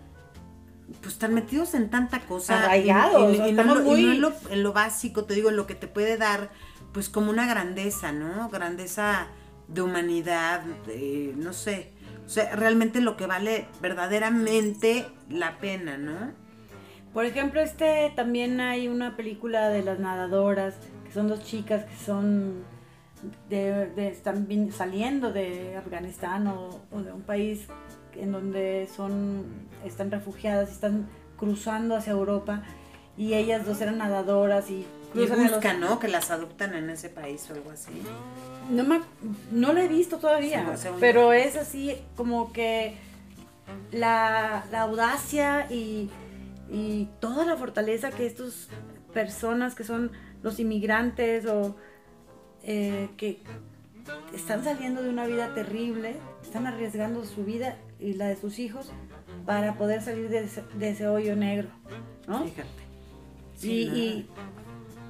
[1.02, 2.64] pues tan metidos en tanta cosa.
[2.66, 5.88] Arraigados, en lo- muy- en lo, en lo básico, te digo, en lo que te
[5.88, 6.50] puede dar,
[6.94, 8.50] pues como una grandeza, ¿no?
[8.50, 9.28] Grandeza
[9.68, 11.92] de humanidad, de, no sé.
[12.26, 16.32] O sea, realmente lo que vale verdaderamente la pena, ¿no?
[17.14, 20.76] Por ejemplo, este también hay una película de las nadadoras,
[21.06, 22.64] que son dos chicas que son
[23.50, 27.68] de, de- están saliendo de Afganistán o, o de un país
[28.22, 29.46] en donde son
[29.86, 32.64] están refugiadas y están cruzando hacia Europa
[33.18, 36.00] y ellas dos eran nadadoras y Y cruzan los- buscan, ¿no?
[36.00, 37.92] Que las adoptan en ese país o algo así.
[38.70, 39.02] No, me,
[39.52, 42.96] no la he visto todavía, Sí, pero es así como que
[43.92, 46.10] la, la audacia y,
[46.70, 48.70] y toda la fortaleza que estas
[49.14, 50.12] personas que son
[50.44, 51.76] los inmigrantes o
[52.64, 53.42] eh, que
[54.34, 58.92] están saliendo de una vida terrible, están arriesgando su vida y la de sus hijos
[59.46, 61.70] para poder salir de ese, de ese hoyo negro,
[62.28, 62.44] ¿no?
[62.44, 62.68] Fíjate.
[63.56, 63.98] Y, Sí, nada.
[64.00, 64.30] y-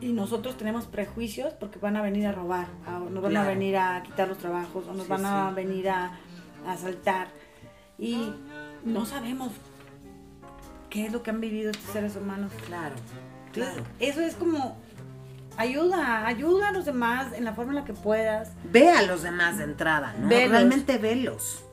[0.02, 3.48] y nosotros tenemos prejuicios porque van a venir a robar, a- nos van a Claro.
[3.50, 5.56] venir a quitar los trabajos, o nos Sí, van a sí.
[5.56, 6.18] venir a,
[6.68, 7.28] a asaltar.
[7.98, 8.34] Y
[8.84, 9.52] no sabemos
[10.90, 12.52] qué es lo que han vivido estos seres humanos.
[12.68, 12.96] Claro,
[13.48, 13.88] Entonces, claro.
[14.00, 14.76] eso es como
[15.58, 18.52] ayuda, ayuda a los demás en la forma en la que puedas.
[18.66, 20.28] Ve a los demás de entrada, ¿no?
[20.28, 20.50] Velos.
[20.52, 21.64] Realmente velos.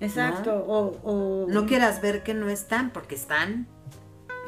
[0.00, 0.64] Exacto.
[0.66, 3.66] O, o No quieras ver que no están, porque están.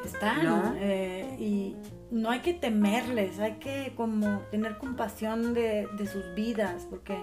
[0.05, 0.45] están.
[0.45, 0.75] ¿No?
[0.77, 1.77] eh, y
[2.11, 7.17] no hay que temerles, hay que como tener compasión de, de sus vidas, porque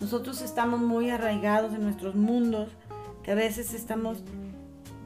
[0.00, 2.68] nosotros estamos muy arraigados en nuestros mundos,
[3.22, 4.22] que a veces estamos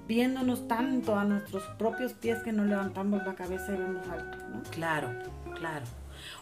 [0.07, 4.63] viéndonos tanto a nuestros propios pies que no levantamos la cabeza y vemos alto, ¿no?
[4.71, 5.11] Claro,
[5.55, 5.85] claro.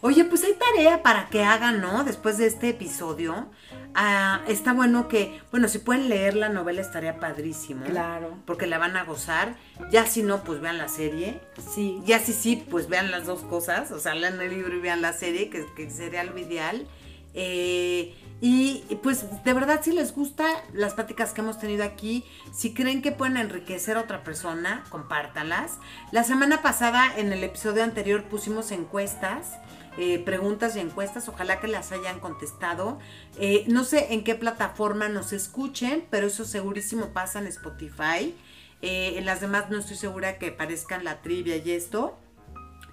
[0.05, 2.03] Oye, pues hay tarea para que hagan, ¿no?
[2.03, 3.49] Después de este episodio.
[3.95, 7.85] Ah, está bueno que, bueno, si pueden leer la novela estaría padrísimo.
[7.85, 8.37] Claro.
[8.45, 9.55] Porque la van a gozar.
[9.89, 11.41] Ya si no, pues vean la serie.
[11.73, 11.99] Sí.
[12.05, 13.89] Ya si sí, pues vean las dos cosas.
[13.89, 16.85] O sea, lean el libro y vean la serie, que, que sería lo ideal.
[17.33, 22.75] Eh, y pues de verdad, si les gusta las pláticas que hemos tenido aquí, si
[22.75, 25.79] creen que pueden enriquecer a otra persona, compártanlas.
[26.11, 29.53] La semana pasada, en el episodio anterior, pusimos encuestas.
[29.97, 32.99] Eh, preguntas y encuestas, ojalá que las hayan contestado.
[33.37, 38.35] Eh, no sé en qué plataforma nos escuchen, pero eso segurísimo pasa en Spotify.
[38.81, 42.17] Eh, en las demás no estoy segura que parezcan la trivia y esto.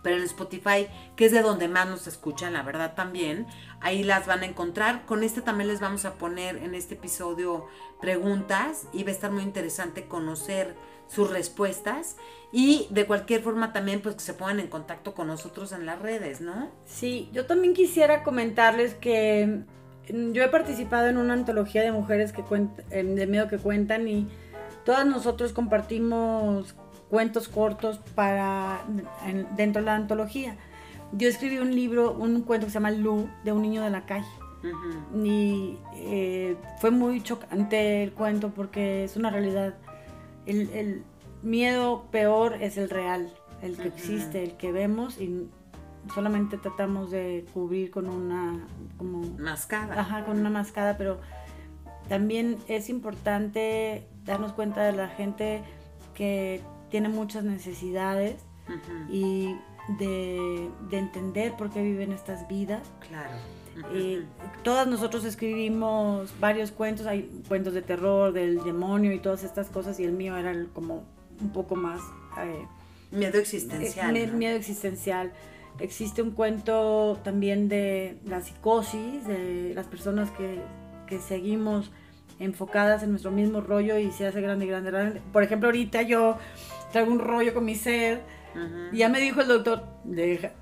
[0.03, 3.46] pero en Spotify, que es de donde más nos escuchan, la verdad también,
[3.80, 5.07] ahí las van a encontrar.
[5.07, 7.66] Con este también les vamos a poner en este episodio
[8.00, 10.74] preguntas y va a estar muy interesante conocer
[11.12, 12.16] sus respuestas
[12.52, 16.00] y de cualquier forma también pues que se pongan en contacto con nosotros en las
[16.00, 16.70] redes, ¿no?
[16.86, 19.64] Sí, yo también quisiera comentarles que
[20.10, 24.08] mm, yo he participado en una antología de mujeres que cuentan, de miedo que cuentan
[24.08, 24.28] y
[24.84, 26.74] todas nosotros compartimos
[27.10, 28.82] cuentos cortos para
[29.56, 30.56] dentro de la antología.
[31.12, 34.06] Yo escribí un libro, un cuento que se llama Lu, de un niño de la
[34.06, 34.26] calle.
[35.14, 39.74] Y eh, fue muy chocante el cuento porque es una realidad.
[40.47, 41.05] El,
[41.43, 43.32] miedo peor es el real,
[43.62, 45.49] el que existe, el que vemos y
[46.14, 48.64] solamente tratamos de cubrir con una
[48.97, 50.01] como mascada.
[50.01, 51.20] Ajá, con una mascada, pero
[52.09, 55.62] también es importante darnos cuenta de la gente
[56.14, 58.36] que tiene muchas necesidades
[59.11, 59.57] y
[59.99, 62.82] de, entender por qué viven estas vidas.
[63.09, 63.36] Claro.
[63.92, 64.24] Eh,
[64.62, 69.98] todas nosotros escribimos varios cuentos, hay cuentos de terror, del demonio y todas estas cosas,
[70.00, 71.04] y el mío era como
[71.40, 72.00] un poco más...
[72.38, 72.66] Eh,
[73.10, 74.16] miedo existencial.
[74.16, 75.32] Eh, miedo existencial.
[75.78, 80.60] Existe un cuento también de la psicosis, de las personas que,
[81.06, 81.90] que seguimos
[82.38, 85.22] enfocadas en nuestro mismo rollo y se hace grande, grande, grande.
[85.32, 86.36] Por ejemplo, ahorita yo
[86.90, 87.74] traigo un rollo con mi
[88.92, 89.84] Y ya me dijo el doctor,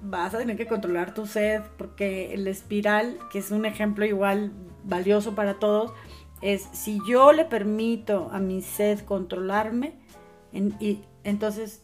[0.00, 4.52] vas a tener que controlar tu sed, porque el espiral, que es un ejemplo igual
[4.84, 5.92] valioso para todos,
[6.40, 9.94] es si yo le permito a mi sed controlarme,
[10.52, 11.82] y entonces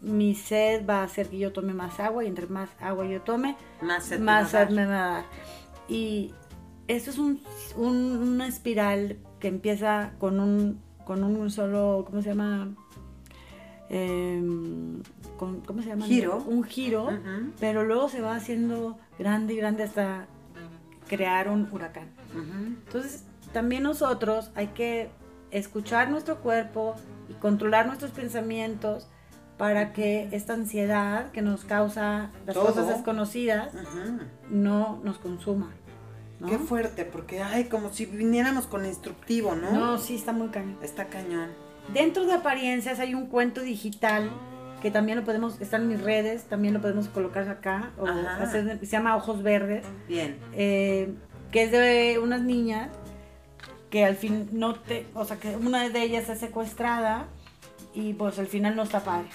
[0.00, 3.20] mi sed va a hacer que yo tome más agua y entre más agua yo
[3.22, 3.56] tome,
[4.20, 5.24] más sed, me va a dar.
[5.88, 6.32] Y
[6.88, 7.40] esto es un,
[7.76, 12.74] una espiral que empieza con un, con un solo, ¿cómo se llama?
[15.66, 16.06] ¿Cómo se llama?
[16.06, 16.42] Giro.
[16.46, 17.08] Un giro,
[17.60, 20.26] pero luego se va haciendo grande y grande hasta
[21.08, 22.08] crear un huracán.
[22.86, 25.10] Entonces, también nosotros hay que
[25.50, 26.94] escuchar nuestro cuerpo
[27.28, 29.08] y controlar nuestros pensamientos
[29.58, 33.72] para que esta ansiedad que nos causa las cosas desconocidas
[34.50, 35.70] no nos consuma.
[36.48, 39.70] Qué fuerte, porque ay, como si viniéramos con instructivo, ¿no?
[39.70, 40.76] No, sí, está muy cañón.
[40.82, 41.50] Está cañón.
[41.92, 44.30] Dentro de apariencias hay un cuento digital
[44.82, 48.06] que también lo podemos, está en mis redes, también lo podemos colocar acá, o
[48.50, 49.86] se llama Ojos Verdes.
[50.08, 50.36] Bien.
[50.52, 51.14] Eh,
[51.52, 52.90] que es de unas niñas
[53.90, 57.28] que al fin no te, o sea, que una de ellas es secuestrada
[57.94, 59.28] y pues al final no está padre,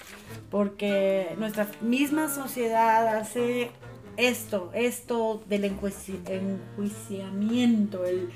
[0.50, 3.70] porque nuestra misma sociedad hace
[4.16, 8.28] esto, esto del enjuiciamiento, el,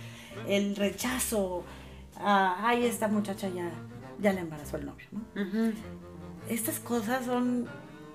[0.49, 1.65] el rechazo,
[2.17, 3.71] a, ay, esta muchacha ya
[4.23, 5.23] ya le embarazó el novio, ¿no?
[6.53, 7.67] Estas cosas son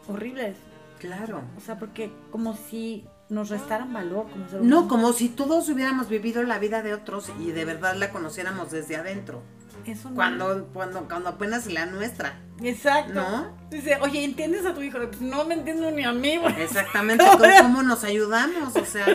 [0.08, 0.56] horribles.
[1.00, 1.42] Claro.
[1.58, 6.08] O sea, porque como si nos restaran valor como ser No, como si todos hubiéramos
[6.08, 9.42] vivido la vida de otros y de verdad la conociéramos desde adentro.
[9.86, 10.16] Eso no.
[10.16, 12.40] Cuando, cuando, cuando apenas la nuestra.
[12.62, 13.14] Exacto.
[13.14, 13.58] ¿No?
[13.72, 15.00] Dice, oye, ¿entiendes a tu hijo?
[15.00, 16.40] Pues no me entiendo ni a mí.
[16.60, 17.26] Exactamente,
[17.62, 18.76] ¿cómo nos ayudamos?
[18.76, 19.08] O sea,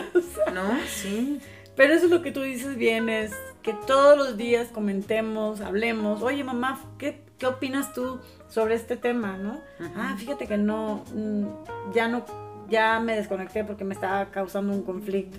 [0.53, 0.77] ¿no?
[0.87, 1.39] Sí.
[1.77, 6.21] Pero eso es lo que tú dices bien, es que todos los días comentemos, hablemos,
[6.21, 8.19] oye mamá, ¿qué, qué opinas tú
[8.53, 9.37] sobre este tema?
[9.37, 9.61] ¿no?
[9.95, 12.23] Ah, fíjate que no, mm, ya no,
[12.69, 15.37] ya me desconecté porque me estaba causando un conflicto.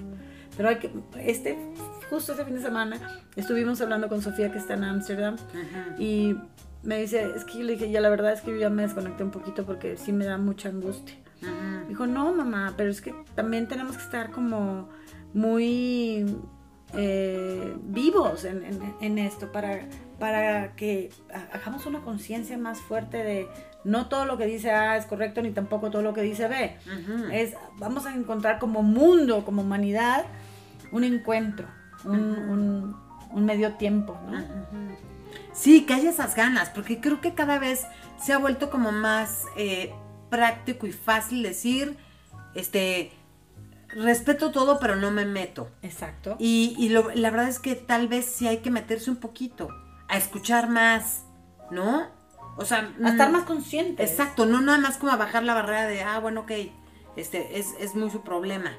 [0.56, 1.56] Pero hay que, este,
[2.10, 5.36] justo este fin de semana estuvimos hablando con Sofía que está en Ámsterdam
[5.98, 6.36] y
[6.82, 8.82] me dice, es que yo le dije, ya la verdad es que yo ya me
[8.82, 11.16] desconecté un poquito porque sí me da mucha angustia.
[11.88, 14.88] Dijo, no mamá, pero es que también tenemos que estar como
[15.34, 16.24] muy
[16.94, 19.80] eh, vivos en, esto, para,
[20.18, 21.10] para que
[21.52, 23.48] hagamos una conciencia más fuerte de
[23.84, 26.76] no todo lo que dice A es correcto, ni tampoco todo lo que dice B.
[27.32, 30.24] es, vamos a encontrar como mundo, como humanidad,
[30.92, 31.66] un encuentro,
[32.04, 32.96] un,
[33.34, 34.16] medio tiempo.
[35.52, 37.84] Sí, que haya esas ganas, porque creo que cada vez
[38.20, 39.92] se ha vuelto como más eh,
[40.30, 41.96] práctico y fácil decir,
[42.54, 43.12] este,
[43.88, 45.70] respeto todo, pero no me meto.
[45.82, 46.36] Exacto.
[46.38, 49.68] Y, la verdad es que tal vez sí hay que meterse un poquito,
[50.14, 51.24] a escuchar más,
[51.70, 52.06] ¿no?
[52.56, 52.90] O sea...
[53.02, 54.02] A estar mm, más consciente.
[54.02, 56.52] Exacto, no nada más como a bajar la barrera de, ah, bueno, ok,
[57.16, 58.72] este, es, es muy su problema.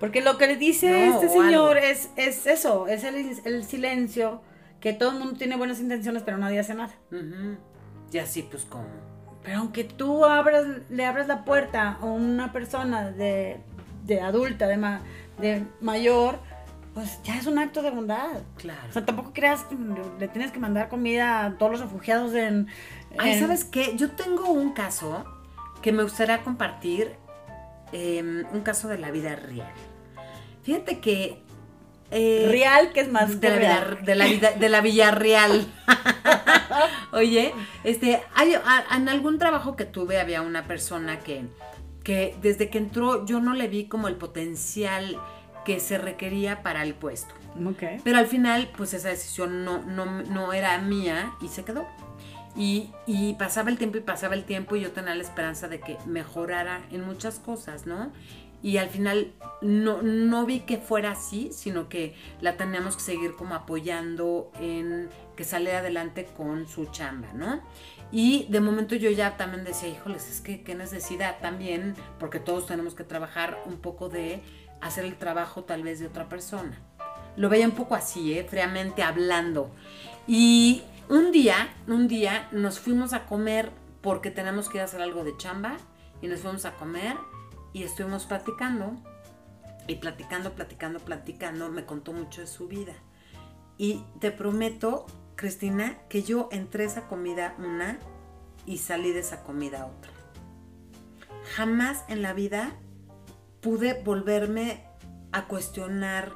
[0.00, 4.42] Porque lo que le dice este señor es, es eso, es el, silencio,
[4.80, 6.94] que todo el mundo tiene buenas intenciones, pero nadie hace nada.
[8.10, 8.86] Y así, pues, como...
[9.44, 13.60] Pero aunque tú abras, le abras la puerta a una persona de
[14.04, 14.76] de adulta, de,
[15.38, 16.38] de mayor,
[16.94, 18.42] pues ya es un acto de bondad.
[18.56, 18.80] Claro.
[18.88, 19.76] O sea, tampoco creas que
[20.18, 22.68] le tienes que mandar comida a todos los refugiados en...
[23.18, 23.94] Ay, ¿sabes qué?
[23.96, 25.24] Yo tengo un caso
[25.80, 27.12] que me gustaría compartir
[27.92, 29.72] em, un caso de la vida real.
[30.62, 31.42] Fíjate que...
[32.10, 34.04] eh, Real, que es más de la, vida, real.
[34.04, 35.66] de la vida de la Villarreal.
[37.12, 37.52] Oye,
[37.84, 41.44] este, hay, a- en algún trabajo que tuve había una persona que,
[42.04, 45.18] que desde que entró yo no le vi como el potencial
[45.64, 47.34] que se requería para el puesto.
[47.66, 48.00] Ok.
[48.02, 51.86] Pero al final, pues esa decisión no, no, no era mía y se quedó.
[52.54, 55.80] Y, y pasaba el tiempo y pasaba el tiempo y yo tenía la esperanza de
[55.80, 58.12] que mejorara en muchas cosas, ¿no?
[58.62, 63.34] Y al final no, no vi que fuera así, sino que la teníamos que seguir
[63.34, 67.60] como apoyando en que saliera adelante con su chamba, ¿no?
[68.12, 72.66] Y de momento yo ya también decía, híjoles, es que qué necesidad también, porque todos
[72.66, 74.42] tenemos que trabajar un poco de
[74.82, 76.78] hacer el trabajo tal vez de otra persona.
[77.36, 78.44] Lo veía un poco así, ¿eh?
[78.44, 79.70] fríamente hablando.
[80.26, 83.70] Y un día, un día nos fuimos a comer
[84.02, 85.76] porque tenemos que ir a hacer algo de chamba
[86.20, 87.16] y nos fuimos a comer
[87.72, 88.96] y estuvimos platicando
[89.86, 91.70] y platicando, platicando, platicando.
[91.70, 92.94] Me contó mucho de su vida.
[93.78, 95.06] Y te prometo,
[95.36, 97.98] Cristina, que yo entré a esa comida una
[98.66, 100.10] y salí de esa comida otra.
[101.56, 102.74] Jamás en la vida
[103.62, 104.84] pude volverme
[105.32, 106.32] a cuestionar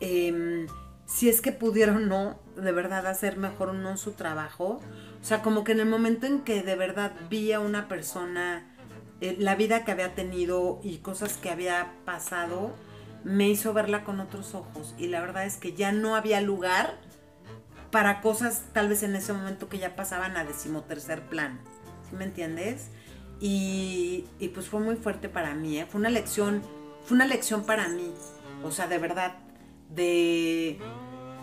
[0.00, 0.66] em,
[1.04, 4.80] si es que pudiera o no de verdad hacer mejor o no su trabajo.
[5.20, 8.66] O sea, como que en el momento en que de verdad vi a una persona,
[9.20, 12.72] eh, la vida que había tenido y cosas que había pasado,
[13.24, 14.94] me hizo verla con otros ojos.
[14.96, 16.94] Y la verdad es que ya no había lugar
[17.90, 21.58] para cosas tal vez en ese momento que ya pasaban a decimotercer plano.
[22.08, 22.90] ¿Sí me entiendes?
[23.40, 24.24] Y,
[24.54, 25.86] pues fue muy fuerte para mí, ¿eh?
[25.88, 26.62] Fue una lección,
[27.04, 28.12] fue una lección para mí.
[28.64, 29.36] O sea, de verdad,
[29.90, 30.78] de,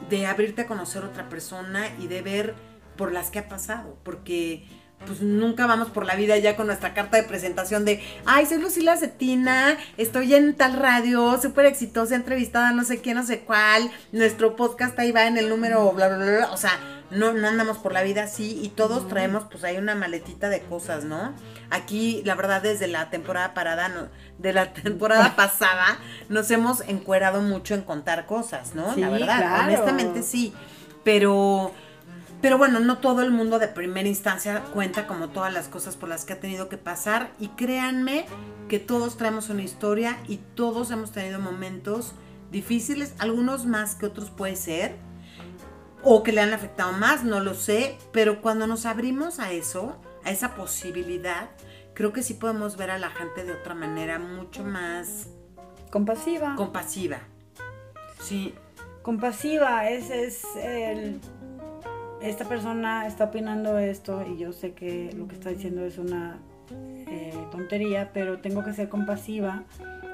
[0.10, 2.56] de abrirte a conocer otra persona y de ver
[2.98, 3.98] por las que ha pasado.
[4.04, 4.66] Porque
[5.06, 8.60] pues nunca vamos por la vida ya con nuestra carta de presentación de, ay, soy
[8.60, 13.92] Lucila Cetina, estoy en tal radio, súper exitosa, entrevistada, no sé quién, no sé cuál,
[14.12, 16.52] nuestro podcast ahí va en el número, bla, bla, bla, bla.
[16.52, 16.72] o sea,
[17.16, 20.62] no, no andamos por la vida así y todos traemos pues ahí una maletita de
[20.62, 21.34] cosas, ¿no?
[21.70, 24.08] Aquí, la verdad, desde la temporada parada, no,
[24.38, 25.98] de la temporada pasada,
[26.30, 28.94] nos hemos encuerado mucho en contar cosas, ¿no?
[28.94, 29.64] Sí, la verdad, claro.
[29.64, 30.54] honestamente sí,
[31.04, 31.74] pero...
[32.42, 36.10] Pero bueno, no todo el mundo de primera instancia cuenta como todas las cosas por
[36.10, 38.28] las que ha tenido que pasar y créanme
[38.68, 42.14] que todos traemos una historia y todos hemos tenido momentos
[42.52, 44.96] difíciles, algunos más que otros puede ser,
[46.08, 50.00] o que le han afectado más, no lo sé, pero cuando nos abrimos a eso,
[50.24, 51.50] a esa posibilidad,
[51.96, 55.30] creo que sí podemos ver a la gente de otra manera mucho más
[55.90, 56.56] Compasiva.
[56.56, 57.18] compasiva.
[58.20, 58.54] Sí,
[59.02, 61.20] compasiva, ese es el...
[62.22, 66.38] Esta persona está opinando esto y yo sé que lo que está diciendo es una
[66.72, 69.64] eh, tontería, pero tengo que ser compasiva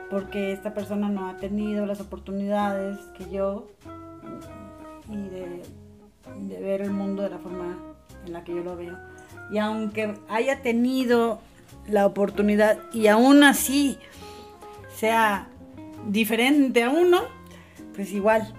[0.09, 3.67] porque esta persona no ha tenido las oportunidades que yo
[5.09, 5.61] y de,
[6.37, 7.77] de ver el mundo de la forma
[8.25, 8.97] en la que yo lo veo.
[9.51, 11.39] Y aunque haya tenido
[11.87, 13.97] la oportunidad y aún así
[14.95, 15.47] sea
[16.07, 17.21] diferente a uno,
[17.95, 18.53] pues igual,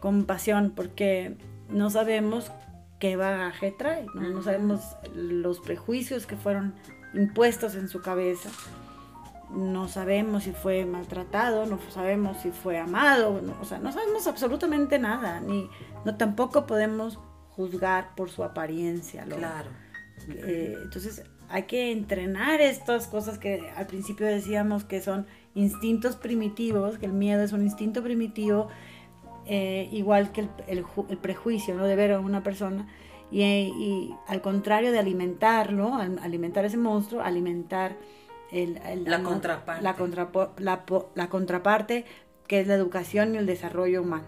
[0.00, 1.36] compasión, porque
[1.68, 2.50] no sabemos
[2.98, 4.22] qué bagaje trae, ¿no?
[4.28, 4.80] No sabemos
[5.14, 6.74] los prejuicios que fueron
[7.14, 8.50] impuestos en su cabeza,
[9.50, 14.26] no sabemos si fue maltratado, no sabemos si fue amado, no- o sea, no sabemos
[14.26, 15.68] absolutamente nada, ni
[16.04, 17.18] no tampoco podemos
[17.50, 19.24] juzgar por su apariencia.
[19.26, 19.70] lo- claro.
[20.28, 26.98] eh, entonces hay que entrenar estas cosas que al principio decíamos que son instintos primitivos,
[26.98, 28.68] que el miedo es un instinto primitivo,
[29.46, 31.84] eh, igual que el, el ju- el prejuicio ¿no?
[31.86, 32.88] de ver a una persona.
[33.30, 37.96] Y, y al contrario de alimentarlo, al- alimentar ese monstruo, alimentar
[38.52, 39.82] el, el- La el- contraparte.
[39.82, 42.04] La, contrapo- la po- la contraparte,
[42.46, 44.26] que es la educación y el desarrollo humano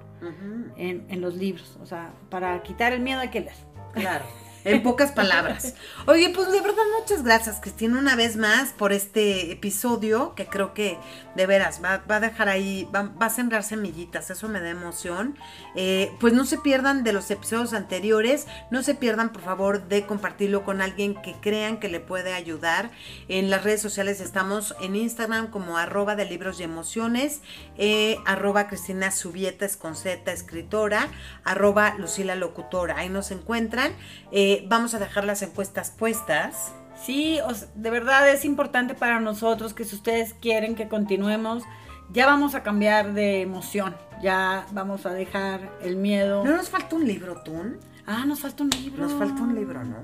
[0.76, 1.78] en, en los libros.
[1.82, 3.56] O sea, para quitar el miedo hay que leer.
[3.94, 4.24] Claro.
[4.66, 5.74] En pocas palabras.
[6.06, 10.74] Oye, pues de verdad muchas gracias, Cristina, una vez más por este episodio que creo
[10.74, 10.98] que
[11.36, 15.38] de veras va, a dejar ahí, va, a sembrar semillitas, eso me da emoción.
[15.76, 20.04] Eh, pues no se pierdan de los episodios anteriores, no se pierdan por favor de
[20.04, 22.90] compartirlo con alguien que crean que le puede ayudar.
[23.28, 27.40] En las redes sociales estamos en Instagram como arroba de libros y emociones,
[27.78, 29.78] eh, arroba Cristina Subieta es
[30.26, 31.08] escritora,
[31.44, 33.92] arroba Lucila Locutora, ahí nos encuentran.
[34.32, 36.72] Eh, vamos a dejar las encuestas puestas.
[37.02, 37.38] Sí,
[37.74, 41.62] de verdad es importante para nosotros que si ustedes quieren que continuemos,
[42.10, 46.44] ya vamos a cambiar de emoción, ya vamos a dejar el miedo.
[46.44, 47.78] ¿No nos falta un libro, Tun?
[48.06, 49.02] Ah, nos falta un libro.
[49.02, 49.96] Nos falta un libro, ¿no?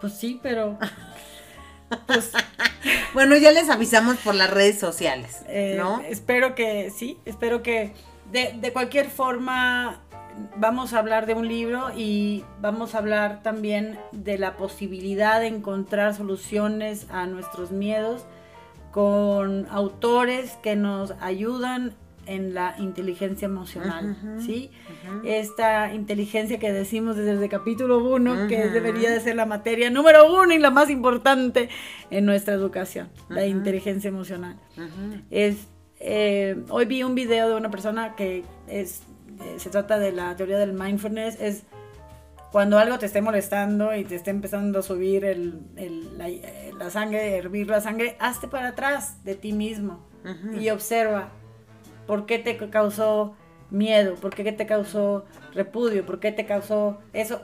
[0.00, 0.78] Pues sí, pero
[2.06, 2.32] pues
[3.12, 6.00] Bueno, ya les avisamos por las redes sociales, Eh, ¿no?
[6.00, 7.92] Espero que sí, espero que
[8.32, 10.00] de, de cualquier forma
[10.56, 15.48] vamos a hablar de un libro y vamos a hablar también de la posibilidad de
[15.48, 18.24] encontrar soluciones a nuestros miedos
[18.90, 21.94] con autores que nos ayudan
[22.26, 24.70] en la inteligencia emocional, ¿sí?
[25.24, 30.32] Esta inteligencia que decimos desde el capítulo 1, que debería de ser la materia número
[30.32, 31.68] uno y la más importante
[32.10, 34.56] en nuestra educación, la inteligencia emocional.
[35.30, 35.66] Es
[36.00, 39.02] eh, hoy vi un video de una persona que es
[39.58, 41.64] se trata de la teoría del mindfulness es
[42.52, 46.72] cuando algo te esté molestando y te esté empezando a subir el, el- la, eh,
[46.76, 50.00] la sangre, hervir la sangre, hazte para atrás de ti mismo
[50.60, 51.30] y observa
[52.06, 53.34] por qué te causó
[53.70, 55.24] miedo, por qué te causó
[55.54, 57.40] repudio, por qué te causó eso.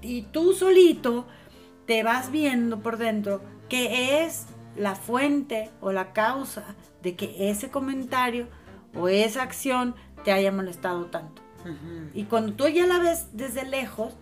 [0.00, 1.26] Y tú solito
[1.86, 6.64] te vas viendo por dentro qué es la fuente o la causa
[7.02, 8.46] de que ese comentario
[8.94, 9.94] o esa acción
[10.26, 11.40] te haya molestado tanto.
[12.12, 14.12] Y cuando tú ya la ves desde lejos,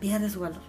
[0.00, 0.60] pierde su valor.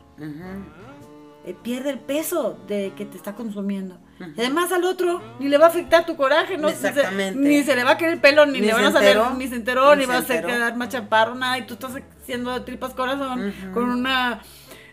[1.45, 3.97] Eh, pierde el peso de que te está consumiendo.
[4.37, 6.69] Además al otro ni le va a afectar tu coraje, ¿no?
[6.69, 7.39] Exactamente.
[7.39, 9.47] Ni se le va a caer el pelo, ni, Ni le van a enteró, ni
[9.47, 11.57] se enteró, ni ni, se va a quedar más chaparro, nada.
[11.57, 14.41] Y tú estás haciendo tripas corazón con una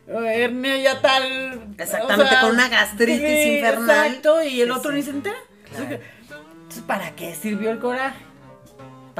[0.09, 1.75] eh, hernia ya tal.
[1.77, 4.07] Exactamente, con una gastritis infernal.
[4.07, 4.97] Exacto, y el Sí, otro sí.
[4.97, 5.37] ni se entera.
[5.71, 6.01] Claro.
[6.23, 8.30] Entonces, ¿para qué sirvió el coraje?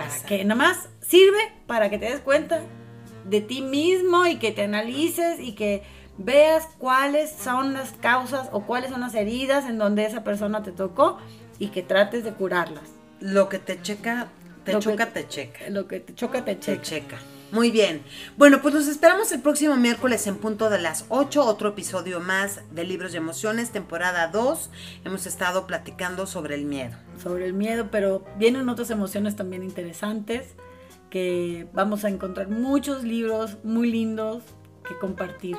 [0.01, 0.29] ¿Para Exacto.
[0.29, 0.45] qué?
[0.45, 2.63] Nada más sirve para que te des cuenta
[3.25, 5.83] de ti mismo y que te analices y que
[6.19, 10.73] veas cuáles son las causas o cuáles son las heridas en donde esa persona te
[10.73, 11.19] tocó
[11.59, 12.85] y que trates de curarlas.
[13.21, 14.29] Lo que te checa,
[14.65, 15.69] te Lo que- choca, te checa.
[15.69, 17.19] Lo que te choca, te Te checa.
[17.53, 18.03] Muy bien.
[18.37, 22.61] Bueno, pues nos esperamos el próximo miércoles en punto de las 8, otro episodio más
[22.71, 24.71] de Libros y Emociones, temporada 2.
[25.05, 26.97] Hemos estado platicando sobre el miedo.
[27.21, 30.55] sobre el miedo, pero vienen otras emociones también interesantes
[31.11, 34.43] que vamos a encontrar muchos libros muy lindos
[34.89, 35.57] que compartir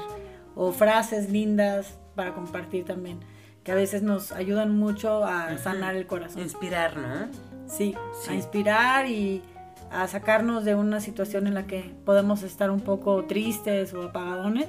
[0.55, 3.19] o frases lindas para compartir también
[3.63, 6.41] que a veces nos ayudan mucho a sanar el corazón.
[6.41, 7.27] Inspirar, ¿no?
[7.67, 8.31] Sí, Sí.
[8.31, 9.43] a inspirar y
[9.91, 14.67] a sacarnos de una situación en la que podemos estar un poco tristes o apagadones.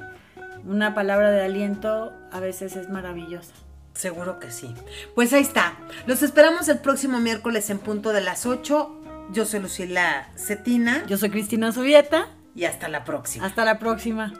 [0.64, 3.52] Una palabra de aliento a veces es maravillosa.
[3.94, 4.74] Seguro que sí.
[5.14, 5.74] Pues ahí está.
[6.06, 8.98] Los esperamos el próximo miércoles en punto de las 8.
[9.32, 12.28] Yo soy Lucila Cetina Yo soy Cristina Subieta.
[12.54, 13.46] y hasta la próxima.
[13.46, 14.32] Hasta la próxima.